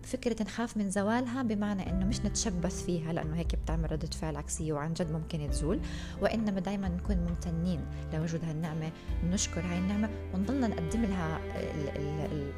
فكرة 0.03 0.43
نخاف 0.43 0.77
من 0.77 0.91
زوالها 0.91 1.43
بمعنى 1.43 1.91
إنه 1.91 2.07
مش 2.07 2.21
نتشبث 2.21 2.85
فيها 2.85 3.13
لأنه 3.13 3.37
هيك 3.37 3.55
بتعمل 3.55 3.93
ردة 3.93 4.11
فعل 4.11 4.37
عكسية 4.37 4.73
وعن 4.73 4.93
جد 4.93 5.13
ممكن 5.13 5.51
تزول. 5.51 5.81
وإنما 6.23 6.61
دائما 6.61 6.89
نكون 6.89 7.17
ممتنين 7.17 7.81
لوجود 8.13 8.45
هالنعمة 8.45 8.93
نشكر 9.25 9.61
هاي 9.61 9.79
النعمة 9.79 10.11
ونضلنا 10.35 10.67
نقدم 10.67 11.03
لها 11.03 11.41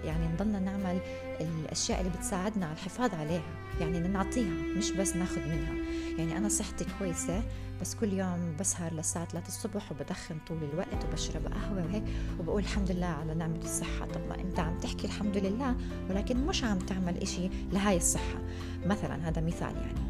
يعني 0.05 0.29
نضلنا 0.35 0.59
نعمل 0.59 1.01
الأشياء 1.41 2.01
اللي 2.01 2.11
بتساعدنا 2.11 2.67
على 2.67 2.75
الحفاظ 2.75 3.15
عليها 3.15 3.43
يعني 3.81 3.99
نعطيها 3.99 4.77
مش 4.77 4.91
بس 4.91 5.17
ناخذ 5.17 5.41
منها. 5.41 5.75
يعني 6.19 6.37
أنا 6.37 6.49
صحتي 6.49 6.87
كويسة 6.99 7.43
بس 7.81 7.95
كل 7.95 8.13
يوم 8.13 8.57
بسهر 8.61 8.93
للساعة 8.93 9.25
3 9.25 9.49
الصبح 9.49 9.93
وبدخن 9.93 10.39
طول 10.49 10.59
الوقت 10.73 11.05
وبشرب 11.05 11.47
قهوة 11.47 11.87
وهيك 11.87 12.03
وبقول 12.41 12.63
الحمد 12.63 12.91
لله 12.91 13.07
على 13.07 13.35
نعمة 13.35 13.61
الصحة. 13.63 14.07
طب 14.07 14.21
ما 14.29 14.41
أنت 14.41 14.61
عم 14.61 14.79
تحكي 14.79 15.07
الحمد 15.07 15.37
لله 15.37 15.77
ولكن 16.11 16.47
مش 16.47 16.65
عم 16.65 16.79
تعمل 16.79 16.96
إشي 17.23 17.49
لهاي 17.73 17.97
الصحة. 17.97 18.39
مثلا 18.87 19.29
هذا 19.29 19.41
مثال 19.41 19.75
يعني. 19.77 20.07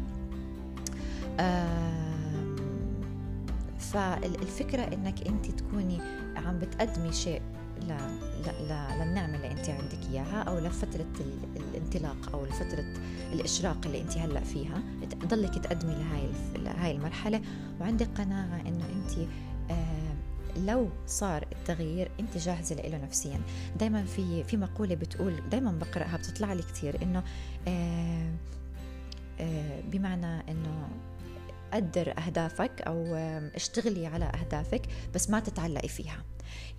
فالفكرة 3.79 4.81
إنك 4.81 5.27
أنت 5.27 5.45
تكوني 5.45 5.99
عم 6.35 6.59
بتقدمي 6.59 7.13
شيء 7.13 7.41
للنعمة 7.81 9.35
اللي 9.35 9.51
أنت 9.51 9.69
عندك 9.69 9.99
إياها 10.11 10.41
أو 10.41 10.59
لفترة 10.59 11.13
الانطلاق 11.55 12.29
أو 12.33 12.45
لفترة 12.45 12.85
الإشراق 13.33 13.77
اللي 13.85 14.01
أنت 14.01 14.17
هلأ 14.17 14.39
فيها 14.39 14.83
تضلك 15.21 15.55
تقدمي 15.55 15.95
لهاي 15.95 16.29
هاي 16.77 16.91
المرحلة. 16.91 17.41
وعندك 17.81 18.07
قناعة 18.17 18.61
إنه 18.67 18.85
أنت 18.85 19.11
آه 19.71 19.96
لو 20.65 20.89
صار 21.07 21.47
التغيير 21.51 22.11
انت 22.19 22.37
جاهزه 22.37 22.75
له 22.75 22.97
نفسيا. 22.97 23.41
دائما 23.79 24.03
في 24.03 24.43
في 24.43 24.57
مقولة 24.57 24.95
بتقول 24.95 25.49
دائما 25.49 25.71
بقرأها 25.71 26.17
بتطلع 26.17 26.53
لي 26.53 26.61
كثير 26.61 27.01
إنه 27.01 27.23
آه 27.67 28.31
آه 29.39 29.81
بمعنى 29.81 30.51
إنه 30.51 30.89
قدر 31.73 32.13
أهدافك 32.17 32.81
أو 32.81 33.15
اشتغلي 33.55 34.07
على 34.07 34.25
أهدافك 34.25 34.81
بس 35.15 35.29
ما 35.29 35.39
تتعلقي 35.39 35.87
فيها. 35.87 36.23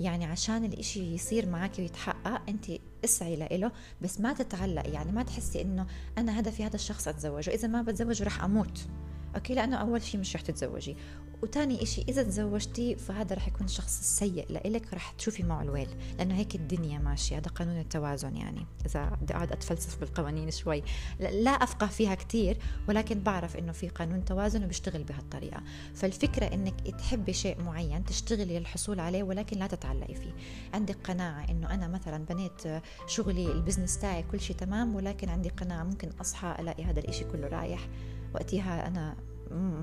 يعني 0.01 0.25
عشان 0.25 0.65
الإشي 0.65 1.15
يصير 1.15 1.47
معك 1.47 1.71
ويتحقق 1.79 2.43
أنت 2.49 2.67
اسعي 3.05 3.37
له 3.37 3.73
بس 4.03 4.21
ما 4.21 4.33
تتعلقي. 4.33 4.93
يعني 4.93 5.13
ما 5.13 5.23
تحسي 5.23 5.63
إنه 5.63 5.87
أنا 6.19 6.41
هدفي 6.41 6.65
هذا 6.65 6.75
الشخص 6.75 7.09
أتزوج 7.09 7.49
وإذا 7.49 7.69
ما 7.69 7.83
بتزوج 7.83 8.23
رح 8.23 8.45
أموت. 8.45 8.87
okay 9.35 9.55
لأنه 9.55 9.77
أول 9.77 10.03
شيء 10.03 10.21
مش 10.21 10.37
رح 10.37 10.41
تتزوجي. 10.41 10.97
وتاني 11.43 11.83
إشي 11.83 12.05
إذا 12.09 12.23
تزوجتي 12.23 12.97
فهذا 12.97 13.37
رح 13.37 13.49
يكون 13.49 13.67
الشخص 13.67 13.99
السيء 13.99 14.47
لإلك 14.51 14.95
رح 14.95 15.11
تشوفي 15.11 15.43
معه 15.43 15.63
الويل 15.63 15.89
لأنه 16.19 16.35
هيك 16.35 16.55
الدنيا 16.55 16.99
ماشية 16.99 17.37
هذا 17.37 17.51
قانون 17.51 17.79
التوازن 17.79 18.37
يعني. 18.37 18.67
إذا 18.87 19.19
بدي 19.23 19.35
أقعد 19.35 19.53
أتفلسف 19.53 20.01
بالقوانين 20.01 20.51
شوي. 20.51 20.83
لا 21.21 21.51
أفقه 21.51 21.87
فيها 21.87 22.15
كتير 22.15 22.59
ولكن 22.89 23.21
بعرف 23.21 23.57
إنه 23.57 23.73
في 23.73 23.89
قانون 23.89 24.25
توازن 24.25 24.65
وبيشتغل 24.65 25.05
بهالطريقة. 25.05 25.63
فالفكرة 25.95 26.47
إنك 26.47 26.81
تحبي 26.81 27.33
شيء 27.33 27.63
معين 27.63 28.05
تشتغلي 28.05 28.59
للحصول 28.59 29.01
عليه 29.01 29.23
ولكن 29.23 29.59
لا 29.59 29.67
تتعلقي 29.67 30.15
فيه. 30.15 30.33
عندك 30.75 30.97
قناعة 31.05 31.51
إنه 31.51 31.75
أنا 31.75 31.89
مثلا 31.89 32.25
بنيت 32.25 32.83
شغلي 33.07 33.53
البزنس 33.53 33.99
تاعي 33.99 34.23
كل 34.23 34.41
شيء 34.41 34.57
تمام 34.57 34.95
ولكن 34.95 35.29
عندي 35.29 35.49
قناعة 35.49 35.85
ممكن 35.85 36.11
أصحى 36.21 36.57
ألاقي 36.59 36.85
هذا 36.85 37.01
الإشي 37.01 37.25
كله 37.25 37.49
رايح. 37.49 37.89
وقتها 38.35 38.87
أنا 38.87 39.17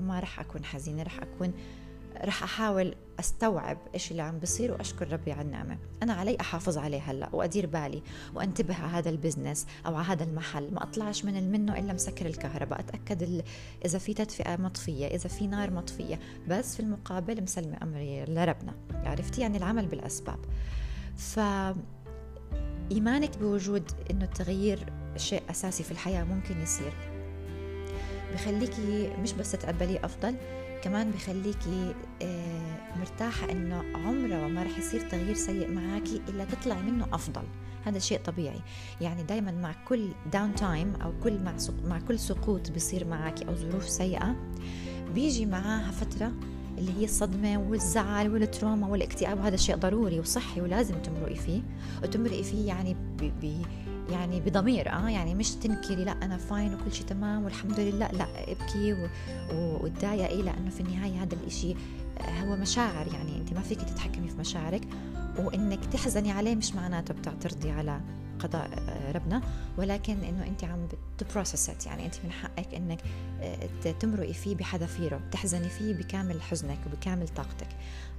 ما 0.00 0.20
رح 0.20 0.40
أكون 0.40 0.64
حزينة 0.64 1.02
رح 1.02 1.20
أكون 1.22 1.52
رح 2.24 2.42
أحاول 2.42 2.94
أستوعب 3.20 3.78
إيش 3.94 4.10
اللي 4.10 4.22
عم 4.22 4.38
بصير 4.38 4.72
وأشكر 4.72 5.12
ربي 5.12 5.32
على 5.32 5.42
النعمة. 5.42 5.78
أنا 6.02 6.12
علي 6.12 6.36
أحافظ 6.40 6.78
عليه 6.78 7.00
هلأ 7.00 7.28
وأدير 7.32 7.66
بالي 7.66 8.02
وأنتبه 8.34 8.74
على 8.74 8.92
هذا 8.92 9.10
البزنس 9.10 9.66
أو 9.86 9.96
على 9.96 10.06
هذا 10.06 10.24
المحل. 10.24 10.74
ما 10.74 10.82
أطلعش 10.82 11.24
من 11.24 11.52
منه 11.52 11.78
إلا 11.78 11.92
مسكر 11.92 12.26
الكهرباء. 12.26 12.80
أتأكد 12.80 13.42
إذا 13.84 13.98
في 13.98 14.14
تدفئة 14.14 14.56
مطفية 14.56 15.06
إذا 15.06 15.28
في 15.28 15.46
نار 15.46 15.70
مطفية. 15.70 16.20
بس 16.48 16.74
في 16.74 16.80
المقابل 16.80 17.42
مسلمة 17.42 17.78
أمري 17.82 18.24
لربنا. 18.24 18.74
عرفتي؟ 18.94 19.40
يعني 19.40 19.56
العمل 19.58 19.86
بالأسباب. 19.86 20.38
ف 21.16 21.40
إيمانك 22.92 23.38
بوجود 23.38 23.90
إنه 24.10 24.24
التغيير 24.24 24.92
شيء 25.16 25.42
أساسي 25.50 25.82
في 25.82 25.90
الحياة 25.90 26.24
ممكن 26.24 26.60
يصير. 26.60 27.15
بخليكي 28.36 29.10
مش 29.22 29.32
بس 29.32 29.52
تتقبلي 29.52 30.04
أفضل 30.04 30.36
كمان 30.82 31.10
بخليكي 31.10 31.94
آه، 32.22 32.98
مرتاحة 32.98 33.50
إنه 33.50 33.82
عمره 33.94 34.48
ما 34.48 34.62
رح 34.62 34.78
يصير 34.78 35.00
تغيير 35.00 35.34
سيء 35.34 35.70
معاكي 35.70 36.20
إلا 36.28 36.44
تطلعي 36.44 36.82
منه 36.82 37.06
أفضل. 37.12 37.42
هذا 37.84 37.98
شيء 37.98 38.18
طبيعي. 38.18 38.60
يعني 39.00 39.22
دائما 39.22 39.50
مع 39.52 39.74
كل 39.88 40.08
downtime 40.32 40.94
أو 40.94 41.12
كل 41.24 41.38
مع 41.38 41.56
مع 41.84 42.00
كل 42.08 42.18
سقوط 42.18 42.70
بيصير 42.70 43.06
معاكي 43.06 43.48
أو 43.48 43.54
ظروف 43.54 43.88
سيئة 43.88 44.36
بيجي 45.14 45.46
معاها 45.46 45.90
فترة 45.90 46.32
اللي 46.78 46.92
هي 47.00 47.04
الصدمة 47.04 47.58
والزعل 47.58 48.32
وال 48.32 48.46
trauma 48.46 48.88
والاكتئاب 48.88 49.38
وهذا 49.38 49.56
شيء 49.56 49.76
ضروري 49.76 50.20
وصحي 50.20 50.60
ولازم 50.60 50.94
تمرقي 50.94 51.34
فيه. 51.34 51.60
وتمرقي 52.02 52.42
فيه 52.42 52.66
يعني 52.66 52.96
بي 53.40 53.62
يعني 54.10 54.40
بضمير 54.40 54.92
آه 54.92 55.08
يعني 55.08 55.34
مش 55.34 55.50
تنكري 55.50 56.04
لا 56.04 56.12
أنا 56.12 56.36
fine 56.36 56.74
وكل 56.74 56.92
شيء 56.92 57.06
تمام 57.06 57.44
والحمد 57.44 57.80
لله 57.80 58.06
لا 58.06 58.26
ابكي 58.52 59.08
وتضايقي 59.54 60.42
لأنه 60.42 60.70
في 60.70 60.80
النهاية 60.80 61.22
هذا 61.22 61.34
الإشي 61.34 61.74
هو 62.20 62.56
مشاعر 62.56 63.06
يعني 63.06 63.36
أنت 63.36 63.52
ما 63.52 63.60
فيك 63.60 63.82
تتحكمي 63.82 64.28
في 64.28 64.36
مشاعرك 64.36 64.82
وإنك 65.38 65.84
تحزني 65.84 66.32
عليه 66.32 66.54
مش 66.54 66.74
معناته 66.74 67.14
بتعترضي 67.14 67.70
على 67.70 68.00
قضاء 68.46 68.70
آه، 68.88 69.12
ربنا. 69.12 69.42
ولكن 69.78 70.24
إنه 70.24 70.46
أنت 70.46 70.64
عم 70.64 70.88
ت 71.18 71.26
process 71.26 71.86
يعني 71.86 72.06
أنت 72.06 72.14
من 72.24 72.32
حقك 72.32 72.74
إنك 72.74 73.00
آه، 73.40 73.90
تمرقي 74.00 74.32
فيه 74.32 74.54
بحذافيره 74.54 75.20
تحزني 75.32 75.68
فيه 75.68 75.94
بكامل 75.94 76.42
حزنك 76.42 76.78
وبكامل 76.86 77.28
طاقتك. 77.28 77.68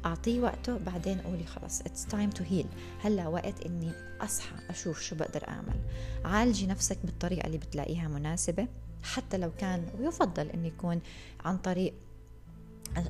أعطيه 0.05 0.39
وقته 0.39 0.77
بعدين 0.77 1.22
قولي 1.22 1.46
خلص 1.46 1.81
it's 1.81 2.05
time 2.05 2.29
to 2.29 2.43
heal 2.43 2.65
هلا 3.03 3.27
وقت 3.27 3.65
إني 3.65 3.91
أصحى 4.22 4.55
أشوف 4.69 5.01
شو 5.01 5.15
بقدر 5.15 5.48
أعمل. 5.48 5.79
عالجي 6.25 6.67
نفسك 6.67 6.98
بالطريقة 7.03 7.46
اللي 7.46 7.57
بتلاقيها 7.57 8.07
مناسبة 8.07 8.67
حتى 9.03 9.38
لو 9.38 9.51
كان 9.57 9.86
ويفضل 10.00 10.50
إنه 10.50 10.67
يكون 10.67 11.01
عن 11.46 11.57
طريق 11.57 11.93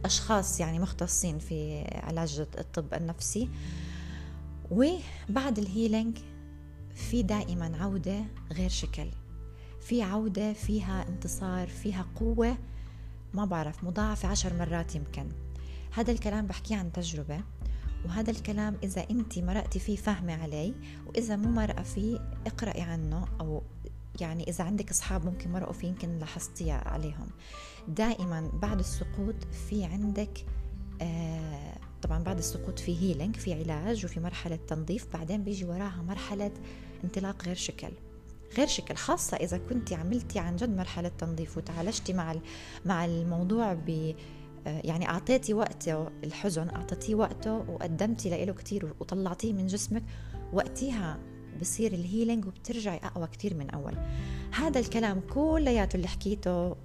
أشخاص 0.06 0.60
يعني 0.60 0.80
مختصين 0.80 1.40
في 1.40 1.84
علاج 2.04 2.40
الطب 2.40 2.94
النفسي. 2.94 3.50
وبعد 4.72 5.58
الهيلينج 5.60 6.18
في 6.98 7.24
دائما 7.24 7.78
عودة 7.78 8.26
غير 8.52 8.70
شكل. 8.70 9.10
في 9.82 10.02
عودة 10.02 10.54
فيها 10.54 11.08
انتصار 11.08 11.68
فيها 11.68 12.06
قوة 12.16 12.58
ما 13.34 13.46
بعرف 13.46 13.84
مضاعفة 13.84 14.28
عشر 14.28 14.54
مرات 14.54 14.96
يمكن. 14.96 15.30
هذا 15.92 16.12
الكلام 16.12 16.48
بحكيه 16.48 16.76
عن 16.76 16.92
تجربة 16.92 17.42
وهذا 18.06 18.32
الكلام 18.32 18.78
إذا 18.84 19.10
أنت 19.10 19.40
مرقتي 19.40 19.80
فيه 19.80 19.96
فاهمة 19.96 20.34
عليه 20.44 20.74
وإذا 21.08 21.36
مو 21.36 21.52
مرقة 21.52 21.84
فيه 21.84 22.20
اقرأي 22.46 22.82
عنه 22.82 23.26
أو 23.42 23.64
يعني 24.22 24.50
إذا 24.50 24.64
عندك 24.64 24.90
أصحاب 24.90 25.26
ممكن 25.26 25.52
مرقوا 25.52 25.74
في 25.74 25.88
يمكن 25.88 26.20
لاحظتيها 26.20 26.88
عليهم. 26.88 27.28
دائما 27.88 28.52
بعد 28.54 28.80
السقوط 28.80 29.36
في 29.70 29.86
عندك 29.86 30.46
آه 31.02 31.78
طبعا 32.02 32.24
بعد 32.24 32.38
السقوط 32.38 32.80
في 32.80 32.98
هيلينج 33.02 33.36
في 33.36 33.54
علاج 33.54 34.06
وفي 34.06 34.20
مرحلة 34.20 34.60
تنظيف 34.68 35.08
بعدين 35.14 35.44
بيجي 35.44 35.66
وراها 35.66 36.04
مرحلة 36.08 36.52
انطلاق 37.04 37.46
غير 37.46 37.56
شكل. 37.56 37.92
غير 38.58 38.68
شكل 38.68 38.96
خاصة 38.96 39.38
إذا 39.38 39.58
كنت 39.58 39.94
عملتي 39.94 40.40
عن 40.40 40.56
جد 40.56 40.78
مرحلة 40.78 41.12
تنظيف 41.18 41.58
وتعالجتي 41.58 42.14
مع 42.14 42.36
مع 42.86 43.06
الموضوع 43.06 43.74
ب 43.74 44.16
يعني 44.66 45.10
أعطيتي 45.10 45.54
وقته 45.54 46.08
الحزن 46.24 46.70
أعطيتيه 46.70 47.16
وقته 47.16 47.54
وقدمتي 47.54 48.46
له 48.46 48.54
كتير 48.54 48.94
وطلعتيه 49.00 49.54
من 49.54 49.68
جسمك 49.68 50.04
وقتها 50.54 51.20
بصير 51.62 51.94
الهيلينج 51.94 52.46
وبترجعي 52.46 52.98
أقوى 52.98 53.28
كتير 53.28 53.54
من 53.54 53.70
أول. 53.70 53.94
هذا 54.52 54.80
الكلام 54.80 55.20
كلياته 55.20 55.96
اللي 55.96 56.08
حكيته 56.08 56.76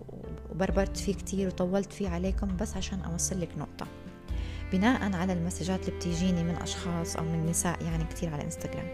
وبربرت 0.51 0.97
فيه 0.97 1.15
كتير 1.15 1.49
وطولت 1.49 1.93
فيه 1.93 2.09
عليكم 2.09 2.57
بس 2.57 2.77
عشان 2.77 3.01
أوصل 3.01 3.41
لك 3.41 3.59
نقطة. 3.59 3.87
بناء 4.73 5.15
على 5.15 5.33
المسجات 5.33 5.89
اللي 5.89 5.97
بتيجيني 5.97 6.45
من 6.45 6.55
أشخاص 6.55 7.17
أو 7.17 7.25
من 7.25 7.47
نساء 7.47 7.83
يعني 7.83 8.05
كتير 8.05 8.33
على 8.33 8.45
إنستغرام. 8.45 8.87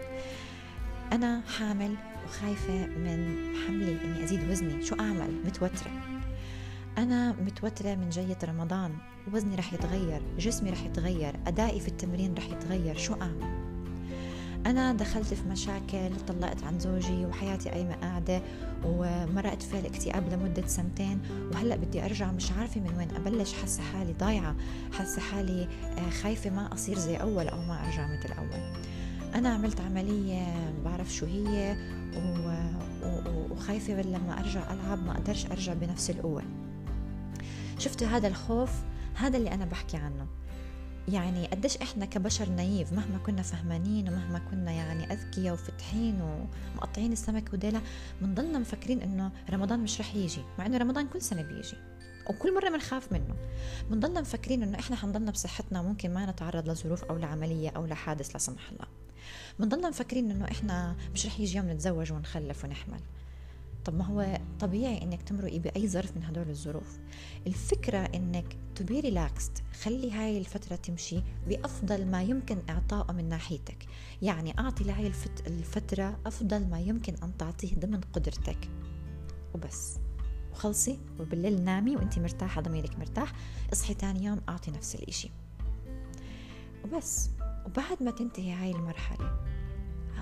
أنا 1.13 1.41
حامل 1.57 1.95
وخايفة 2.25 2.87
من 2.87 3.37
حملي 3.67 3.97
إني 4.05 4.23
أزيد 4.23 4.49
وزني. 4.49 4.85
شو 4.85 4.95
أعمل؟ 4.99 5.31
متوترة. 5.45 5.91
أنا 6.97 7.31
متوترة 7.31 7.95
من 7.95 8.09
جاية 8.09 8.37
رمضان. 8.43 8.97
وزني 9.33 9.55
رح 9.55 9.73
يتغير. 9.73 10.21
جسمي 10.37 10.69
رح 10.69 10.83
يتغير. 10.83 11.35
أدائي 11.47 11.79
في 11.79 11.87
التمرين 11.87 12.35
رح 12.37 12.45
يتغير. 12.45 12.97
شو 12.97 13.13
أعمل؟ 13.13 13.68
أنا 14.65 14.93
دخلت 14.93 15.33
في 15.33 15.49
مشاكل 15.49 16.09
طلقت 16.27 16.63
عن 16.63 16.79
زوجي 16.79 17.25
وحياتي 17.25 17.69
قايمة 17.69 17.95
قاعدة 17.95 18.41
ومرقت 18.85 19.63
في 19.63 19.79
الاكتئاب 19.79 20.33
لمدة 20.33 20.67
سنتين. 20.67 21.19
وهلأ 21.53 21.75
بدي 21.75 22.05
أرجع 22.05 22.31
مش 22.31 22.51
عارفة 22.51 22.81
من 22.81 22.97
وين 22.97 23.15
أبلش 23.15 23.53
حاسة 23.53 23.83
حالي 23.83 24.13
ضايعة 24.13 24.55
حاسة 24.93 25.21
حالي 25.21 25.67
آه، 25.97 26.09
خايفة 26.09 26.49
ما 26.49 26.73
أصير 26.73 26.97
زي 26.97 27.15
أول 27.15 27.47
أو 27.47 27.61
ما 27.61 27.85
أرجع 27.85 28.07
مثل 28.07 28.33
أول. 28.33 28.73
أنا 29.35 29.49
عملت 29.49 29.81
عملية 29.81 30.45
بعرف 30.85 31.13
شو 31.13 31.25
هي 31.25 31.77
وخايفة 33.51 34.01
لما 34.01 34.39
أرجع 34.39 34.73
ألعب 34.73 35.05
ما 35.05 35.11
أقدرش 35.11 35.45
أرجع 35.45 35.73
بنفس 35.73 36.09
القوة. 36.09 36.43
شفتوا 37.77 38.07
هذا 38.07 38.27
الخوف؟ 38.27 38.71
هذا 39.15 39.37
اللي 39.37 39.53
أنا 39.53 39.65
بحكي 39.65 39.97
عنه. 39.97 40.27
يعني 41.13 41.47
قديش 41.47 41.77
إحنا 41.77 42.05
كبشر 42.05 42.49
نايف 42.49 42.93
مهما 42.93 43.17
كنا 43.17 43.41
فهمانين 43.41 44.09
ومهما 44.09 44.39
كنا 44.39 44.71
يعني 44.71 45.13
أذكياء 45.13 45.53
وفتحين 45.53 46.21
ومقطعين 46.21 47.11
السمك 47.11 47.53
وديلا 47.53 47.81
بنضلنا 48.21 48.59
مفكرين 48.59 49.01
إنه 49.01 49.31
رمضان 49.49 49.79
مش 49.79 49.99
رح 49.99 50.15
يجي 50.15 50.41
مع 50.59 50.65
إنه 50.65 50.77
رمضان 50.77 51.07
كل 51.07 51.21
سنة 51.21 51.41
بيجي 51.41 51.77
وكل 52.29 52.55
مرة 52.55 52.69
بنخاف 52.69 53.11
منه. 53.11 53.35
بنضلنا 53.89 54.21
مفكرين 54.21 54.63
إنه 54.63 54.79
إحنا 54.79 54.95
حنضلنا 54.95 55.31
بصحتنا 55.31 55.81
ممكن 55.81 56.13
ما 56.13 56.31
نتعرض 56.31 56.69
لظروف 56.69 57.03
أو 57.03 57.17
لعملية 57.17 57.69
أو 57.69 57.85
لحادث 57.85 58.31
لا 58.31 58.37
سمح 58.37 58.69
الله. 58.71 58.85
بنضلنا 59.59 59.89
مفكرين 59.89 60.31
إنه 60.31 60.45
إحنا 60.45 60.95
مش 61.13 61.25
رح 61.25 61.39
يجي 61.39 61.57
يوم 61.57 61.71
نتزوج 61.71 62.11
ونخلف 62.11 62.65
ونحمل. 62.65 62.99
طب 63.85 63.95
ما 63.95 64.05
هو 64.05 64.39
طبيعي 64.59 65.01
إنك 65.01 65.21
تمرقي 65.21 65.59
بأي 65.59 65.87
ظرف 65.87 66.17
من 66.17 66.23
هدول 66.23 66.49
الظروف. 66.49 66.99
الفكرة 67.47 67.97
إنك 67.97 68.57
to 68.75 68.83
be 68.83 68.99
relaxed 68.99 69.63
خلي 69.81 70.11
هاي 70.11 70.37
الفترة 70.37 70.75
تمشي 70.75 71.21
بأفضل 71.47 72.05
ما 72.05 72.23
يمكن 72.23 72.57
إعطائه 72.69 73.13
من 73.13 73.29
ناحيتك. 73.29 73.85
يعني 74.21 74.59
أعطي 74.59 74.83
لهاي 74.83 75.11
الفترة 75.47 76.19
أفضل 76.25 76.67
ما 76.67 76.79
يمكن 76.79 77.13
أن 77.23 77.37
تعطيه 77.37 77.75
ضمن 77.75 78.01
قدرتك. 78.01 78.69
وبس. 79.53 79.97
وخلصي 80.51 80.99
وبالليل 81.19 81.63
نامي 81.63 81.95
وانت 81.95 82.19
مرتاحة 82.19 82.61
ضميرك 82.61 82.99
مرتاح 82.99 83.33
اصحي 83.73 83.93
تاني 83.93 84.23
يوم 84.23 84.41
أعطي 84.49 84.71
نفس 84.71 84.95
الإشي. 84.95 85.31
وبس. 86.83 87.29
وبعد 87.65 88.03
ما 88.03 88.11
تنتهي 88.11 88.51
هاي 88.53 88.71
المرحلة 88.71 89.48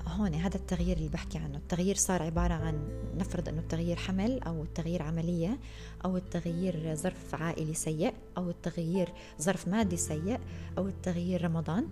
هون 0.08 0.34
هذا 0.34 0.56
التغيير 0.56 0.98
اللي 0.98 1.10
بحكي 1.10 1.38
عنه. 1.38 1.58
التغيير 1.58 1.96
صار 1.96 2.24
عبارة 2.24 2.54
عن 2.54 2.80
نفرض 3.18 3.50
أنه 3.50 3.60
التغيير 3.60 3.96
حمل 3.96 4.40
أو 4.44 4.64
التغيير 4.64 5.04
عملية 5.04 5.60
أو 6.06 6.18
التغيير 6.18 6.96
ظرف 6.96 7.36
عائلي 7.36 7.74
سيء 7.74 8.14
أو 8.38 8.50
التغيير 8.50 9.14
ظرف 9.42 9.68
مادي 9.68 9.98
سيء 9.98 10.40
أو 10.78 10.88
التغيير 10.88 11.46
رمضان. 11.46 11.88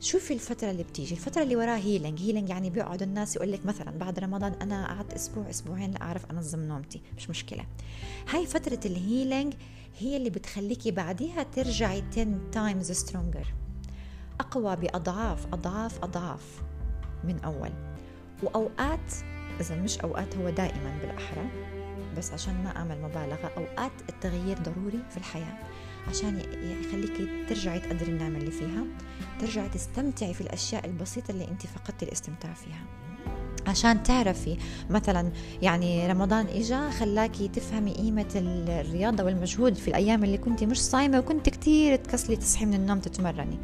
شوفي 0.00 0.34
الفترة 0.34 0.70
اللي 0.70 0.82
بتيجي؟ 0.82 1.14
الفترة 1.14 1.42
اللي 1.42 1.56
وراها 1.56 1.76
healing 1.76 2.20
healing 2.20 2.48
يعني 2.48 2.70
بيقعد 2.70 3.02
الناس 3.02 3.36
يقول 3.36 3.52
لك 3.52 3.66
مثلا 3.66 3.90
بعد 3.90 4.18
رمضان 4.18 4.52
أنا 4.52 4.86
قعدت 4.86 5.12
أسبوع 5.12 5.50
أسبوعين 5.50 5.90
لا 5.90 6.02
أعرف 6.02 6.26
أنظم 6.30 6.60
نومتي. 6.60 7.00
مش 7.16 7.30
مشكلة. 7.30 7.64
هاي 8.28 8.46
فترة 8.46 8.80
ال 8.84 8.93
healing 8.93 9.54
هي 9.98 10.16
اللي 10.16 10.30
بتخليكي 10.30 10.90
بعديها 10.90 11.42
ترجعي 11.42 12.02
10 12.12 12.38
times 12.54 12.96
stronger. 12.96 13.46
أقوى 14.40 14.76
بأضعاف 14.76 15.46
أضعاف 15.52 16.04
أضعاف. 16.04 16.62
من 17.26 17.40
أول. 17.44 17.70
وأوقات 18.42 19.12
إذا 19.60 19.76
مش 19.76 19.98
أوقات 19.98 20.36
هو 20.36 20.50
دائما 20.50 20.98
بالأحرى 21.00 21.48
بس 22.16 22.32
عشان 22.32 22.64
ما 22.64 22.76
أعمل 22.76 23.02
مبالغة 23.02 23.50
أوقات 23.56 23.92
التغيير 24.08 24.58
ضروري 24.58 25.02
في 25.10 25.16
الحياة 25.16 25.58
عشان 26.08 26.40
يخليكي 26.62 27.44
ترجعي 27.48 27.80
تقدري 27.80 28.12
النعمة 28.12 28.38
اللي 28.38 28.50
فيها 28.50 28.84
ترجعي 29.40 29.68
تستمتعي 29.68 30.34
في 30.34 30.40
الأشياء 30.40 30.86
البسيطة 30.86 31.30
اللي 31.30 31.48
أنت 31.48 31.66
فقدتي 31.66 32.04
الاستمتاع 32.04 32.52
فيها. 32.54 32.84
عشان 33.66 34.02
تعرفي 34.02 34.56
مثلا 34.90 35.30
يعني 35.62 36.06
رمضان 36.06 36.46
إجا 36.46 36.90
خلاكي 36.90 37.48
تفهمي 37.48 37.92
قيمة 37.92 38.26
الرياضة 38.36 39.24
والمجهود 39.24 39.74
في 39.74 39.88
الأيام 39.88 40.24
اللي 40.24 40.38
كنت 40.38 40.64
مش 40.64 40.82
صايمة 40.82 41.18
وكنت 41.18 41.48
كتير 41.48 41.96
تكسلي 41.96 42.36
تصحي 42.36 42.66
من 42.66 42.74
النوم 42.74 42.98
تتمرني. 42.98 43.58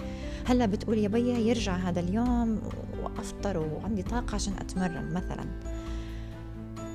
هلا 0.46 0.66
بتقولي 0.66 1.02
يا 1.02 1.08
بيا 1.08 1.38
يرجع 1.38 1.76
هذا 1.76 2.00
اليوم 2.00 2.60
وأفطر 3.02 3.58
وعندي 3.58 4.02
طاقة 4.02 4.34
عشان 4.34 4.52
أتمرن 4.52 5.14
مثلا. 5.14 5.46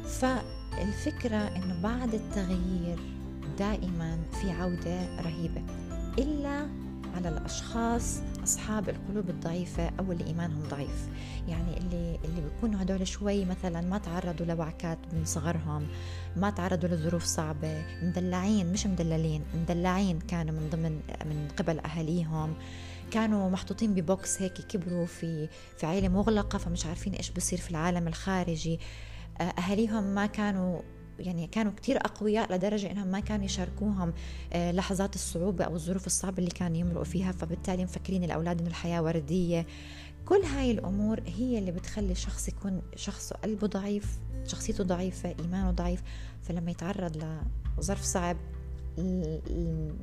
فالفكرة 0.05 1.37
إنه 1.37 1.81
بعد 1.81 2.13
التغيير 2.13 2.99
دائما 3.59 4.17
في 4.41 4.51
عودة 4.51 5.21
رهيبة 5.21 5.61
إلا 6.19 6.67
على 7.15 7.29
الأشخاص 7.29 8.19
أصحاب 8.43 8.89
القلوب 8.89 9.29
الضعيفة 9.29 9.91
أو 9.99 10.11
اللي 10.11 10.27
إيمانهم 10.27 10.63
ضعيف. 10.69 11.07
يعني 11.47 11.77
اللي 11.77 12.19
اللي 12.25 12.41
بيكونوا 12.41 12.81
هدول 12.81 13.07
شوي 13.07 13.45
مثلا 13.45 13.81
ما 13.81 13.97
تعرضوا 13.97 14.45
لوعكات 14.45 14.97
من 15.13 15.25
صغرهم 15.25 15.87
ما 16.35 16.49
تعرضوا 16.49 16.89
لظروف 16.89 17.23
صعبة. 17.23 17.83
مدلعين 18.03 18.71
مش 18.71 18.87
مدللين 18.87 19.43
مدلعين 19.61 20.19
كانوا 20.19 20.53
من 20.53 20.69
ضمن 20.71 20.99
من 21.25 21.47
قبل 21.57 21.79
أهاليهم. 21.79 22.53
كانوا 23.11 23.49
محطوطين 23.49 23.93
ببوكس 23.93 24.41
هيك 24.41 24.53
كبروا 24.53 25.05
في 25.05 25.49
في 25.77 25.85
عائله 25.85 26.07
مغلقة 26.07 26.57
فمش 26.57 26.85
عارفين 26.85 27.13
إيش 27.13 27.31
بصير 27.31 27.59
في 27.59 27.71
العالم 27.71 28.07
الخارجي. 28.07 28.79
آه، 29.41 29.43
أهاليهم 29.43 30.03
ما 30.03 30.25
كانوا 30.25 30.81
يعني 31.19 31.47
كانوا 31.47 31.71
كتير 31.71 31.97
أقوياء 31.97 32.53
لدرجة 32.53 32.91
إنهم 32.91 33.07
ما 33.07 33.19
كانوا 33.19 33.45
يشاركوهم 33.45 34.13
آه، 34.53 34.71
لحظات 34.71 35.15
الصعوبة 35.15 35.65
أو 35.65 35.75
الظروف 35.75 36.05
الصعبة 36.07 36.37
اللي 36.37 36.49
كانوا 36.51 36.77
يمرقوا 36.77 37.03
فيها. 37.03 37.31
فبالتالي 37.31 37.83
مفكرين 37.83 38.23
الأولاد 38.23 38.59
إنه 38.59 38.69
الحياة 38.69 39.01
وردية. 39.01 39.65
كل 40.25 40.41
هاي 40.41 40.71
الأمور 40.71 41.19
هي 41.25 41.59
اللي 41.59 41.71
بتخلي 41.71 42.11
الشخص 42.11 42.47
يكون 42.47 42.81
شخص 42.95 43.33
قلبه 43.33 43.67
ضعيف 43.67 44.19
شخصيته 44.45 44.83
ضعيفة 44.83 45.35
إيمانه 45.39 45.71
ضعيف. 45.71 46.03
فلما 46.43 46.71
يتعرض 46.71 47.41
لظرف 47.77 48.01
صعب 48.01 48.37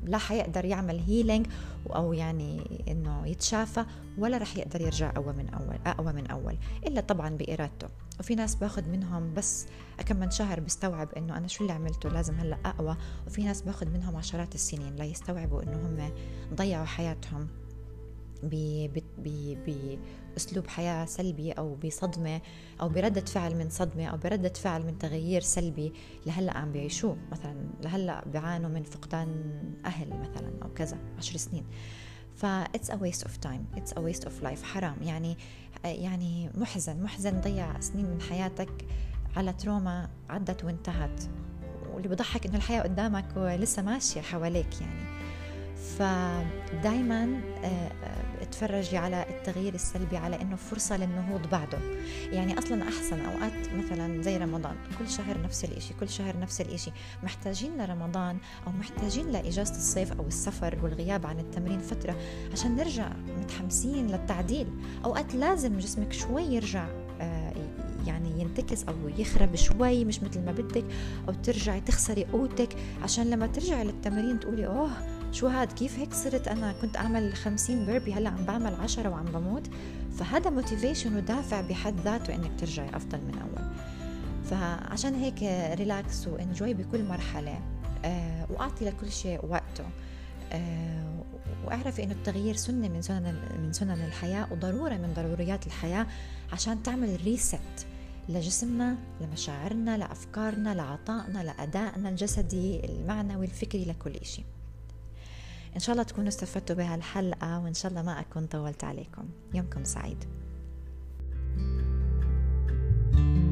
لا 0.03 0.17
حيقدر 0.17 0.65
يعمل 0.65 0.99
هيلينج 0.99 1.47
أو 1.95 2.13
يعني 2.13 2.81
إنه 2.87 3.27
يتشافى 3.27 3.85
ولا 4.17 4.37
رح 4.37 4.57
يقدر 4.57 4.81
يرجع 4.81 5.09
اقوى 5.09 5.33
من 5.33 5.49
أول 5.49 5.77
أقوى 5.85 6.13
من 6.13 6.27
أول 6.27 6.57
إلا 6.87 7.01
طبعا 7.01 7.29
بإرادته. 7.29 7.87
وفي 8.19 8.35
ناس 8.35 8.55
باخذ 8.55 8.89
منهم 8.89 9.33
بس 9.33 9.65
كم 10.05 10.15
من 10.15 10.31
شهر 10.31 10.59
بيستوعب 10.59 11.09
إنه 11.17 11.37
أنا 11.37 11.47
شو 11.47 11.63
اللي 11.63 11.73
عملته 11.73 12.09
لازم 12.09 12.35
هلأ 12.35 12.57
أقوى 12.65 12.97
وفي 13.27 13.43
ناس 13.43 13.61
باخذ 13.61 13.89
منهم 13.89 14.15
عشرات 14.15 14.55
السنين 14.55 14.95
ليستوعبوا 14.95 15.63
إنه 15.63 15.77
هم 15.77 16.11
ضيعوا 16.55 16.85
حياتهم 16.85 17.47
باسلوب 20.33 20.67
حياة 20.67 21.05
سلبي 21.05 21.51
أو 21.51 21.75
بصدمة 21.75 22.41
أو 22.81 22.89
بردة 22.89 23.21
فعل 23.25 23.55
من 23.55 23.69
صدمة 23.69 24.05
أو 24.05 24.17
بردة 24.17 24.53
فعل 24.53 24.85
من 24.85 24.97
تغيير 24.97 25.41
سلبي 25.41 25.93
لهلأ 26.25 26.57
عم 26.57 26.71
بيعيشوه. 26.71 27.17
مثلا 27.31 27.55
لهلأ 27.81 28.25
بيعانوا 28.27 28.69
من 28.69 28.83
فقدان 28.83 29.61
أهل 29.85 30.09
مثلا 30.09 30.51
أو 30.63 30.73
كذا 30.73 30.97
عشر 31.17 31.37
سنين. 31.37 31.65
ف 32.35 32.45
it's 32.63 32.89
a 32.89 32.97
waste 32.97 33.23
of 33.23 33.31
time. 33.47 33.79
It's 33.79 33.91
a 33.97 34.01
waste 34.01 34.25
of 34.25 34.43
life. 34.43 34.63
حرام. 34.63 34.95
يعني 35.01 35.37
يعني 35.83 36.49
محزن. 36.55 37.03
محزن 37.03 37.41
ضيع 37.41 37.79
سنين 37.79 38.05
من 38.05 38.21
حياتك 38.21 38.85
على 39.35 39.53
تروما 39.53 40.09
عدت 40.29 40.63
وانتهت. 40.63 41.23
واللي 41.93 42.07
بضحك 42.07 42.45
إنه 42.45 42.55
الحياة 42.55 42.81
قدامك 42.81 43.25
ولسه 43.35 43.81
ماشية 43.81 44.21
حواليك 44.21 44.81
يعني. 44.81 45.03
فدايما 45.97 47.41
تتفرجي 48.45 48.97
على 48.97 49.25
التغيير 49.29 49.73
السلبي 49.73 50.17
على 50.17 50.41
إنه 50.41 50.55
فرصة 50.55 50.97
للنهوض 50.97 51.49
بعده. 51.51 51.77
يعني 52.31 52.57
أصلا 52.59 52.83
أحسن 52.83 53.19
أوقات 53.19 53.73
مثلا 53.73 54.21
زي 54.21 54.37
رمضان 54.37 54.75
كل 54.99 55.09
شهر 55.09 55.41
نفس 55.41 55.65
الإشي 55.65 55.93
كل 55.99 56.09
شهر 56.09 56.39
نفس 56.39 56.61
الإشي. 56.61 56.91
محتاجين 57.23 57.77
لرمضان 57.77 58.37
أو 58.67 58.71
محتاجين 58.71 59.31
لإجازة 59.31 59.75
الصيف 59.75 60.11
أو 60.11 60.27
السفر 60.27 60.79
والغياب 60.83 61.25
عن 61.25 61.39
التمرين 61.39 61.79
فترة 61.79 62.15
عشان 62.51 62.75
نرجع 62.75 63.09
متحمسين 63.39 64.07
للتعديل. 64.07 64.67
أوقات 65.05 65.35
لازم 65.35 65.77
جسمك 65.77 66.13
شوي 66.13 66.43
يرجع 66.43 66.87
آه، 67.21 67.53
يعني 68.07 68.41
ينتكس 68.41 68.83
أو 68.83 68.93
يخرب 69.17 69.55
شوي 69.55 70.05
مش 70.05 70.23
مثل 70.23 70.45
ما 70.45 70.51
بدك 70.51 70.85
أو 71.27 71.33
ترجعي 71.33 71.81
تخسري 71.81 72.25
قوتك. 72.25 72.75
عشان 73.03 73.29
لما 73.29 73.47
ترجعي 73.47 73.83
للتمرين 73.83 74.39
تقولي 74.39 74.67
oh 74.67 74.91
شو 75.33 75.47
هاد؟ 75.47 75.71
كيف 75.71 75.99
هيك 75.99 76.13
صرت 76.13 76.47
أنا 76.47 76.73
كنت 76.81 76.97
أعمل 76.97 77.33
50 77.35 77.85
burpee 77.85 78.13
هلأ 78.13 78.29
عم 78.29 78.45
بعمل 78.45 78.75
10 78.75 79.09
وعم 79.09 79.25
بموت. 79.25 79.69
فهذا 80.17 80.49
motivation 80.49 81.15
ودافع 81.15 81.61
بحد 81.61 81.99
ذاته 81.99 82.35
إنك 82.35 82.51
ترجعي 82.59 82.95
أفضل 82.95 83.17
من 83.17 83.37
أول. 83.39 83.69
فعشان 84.43 85.15
هيك 85.15 85.43
relax 85.79 86.27
و 86.27 86.35
enjoy 86.35 86.73
بكل 86.73 87.03
مرحلة 87.03 87.59
آه 88.05 88.47
وأعطي 88.49 88.85
لكل 88.85 89.11
شيء 89.11 89.45
وقته. 89.45 89.85
آه 90.51 91.23
واعرفي 91.65 92.03
إنه 92.03 92.11
التغيير 92.11 92.55
سنة 92.55 92.87
من 92.87 93.01
سنن 93.01 93.35
من 93.63 93.73
سنن 93.73 94.05
الحياة 94.05 94.47
وضرورة 94.51 94.93
من 94.93 95.13
ضروريات 95.15 95.67
الحياة 95.67 96.07
عشان 96.53 96.83
تعمل 96.83 97.17
ريست 97.25 97.59
لجسمنا 98.29 98.97
لمشاعرنا 99.21 99.97
لأفكارنا 99.97 100.75
لعطائنا 100.75 101.43
لأدائنا 101.43 102.09
الجسدي 102.09 102.85
المعنوي 102.85 103.45
الفكري 103.45 103.85
لكل 103.85 104.25
شيء 104.25 104.45
إن 105.75 105.79
شاء 105.79 105.93
الله 105.93 106.03
تكونوا 106.03 106.27
استفدتوا 106.27 106.75
بهالحلقة 106.75 107.59
وإن 107.59 107.73
شاء 107.73 107.91
الله 107.91 108.01
ما 108.01 108.19
أكون 108.19 108.45
طولت 108.45 108.83
عليكم. 108.83 109.25
يومكم 109.53 109.83
سعيد. 109.83 110.17
thank 113.13 113.37
you 113.37 113.42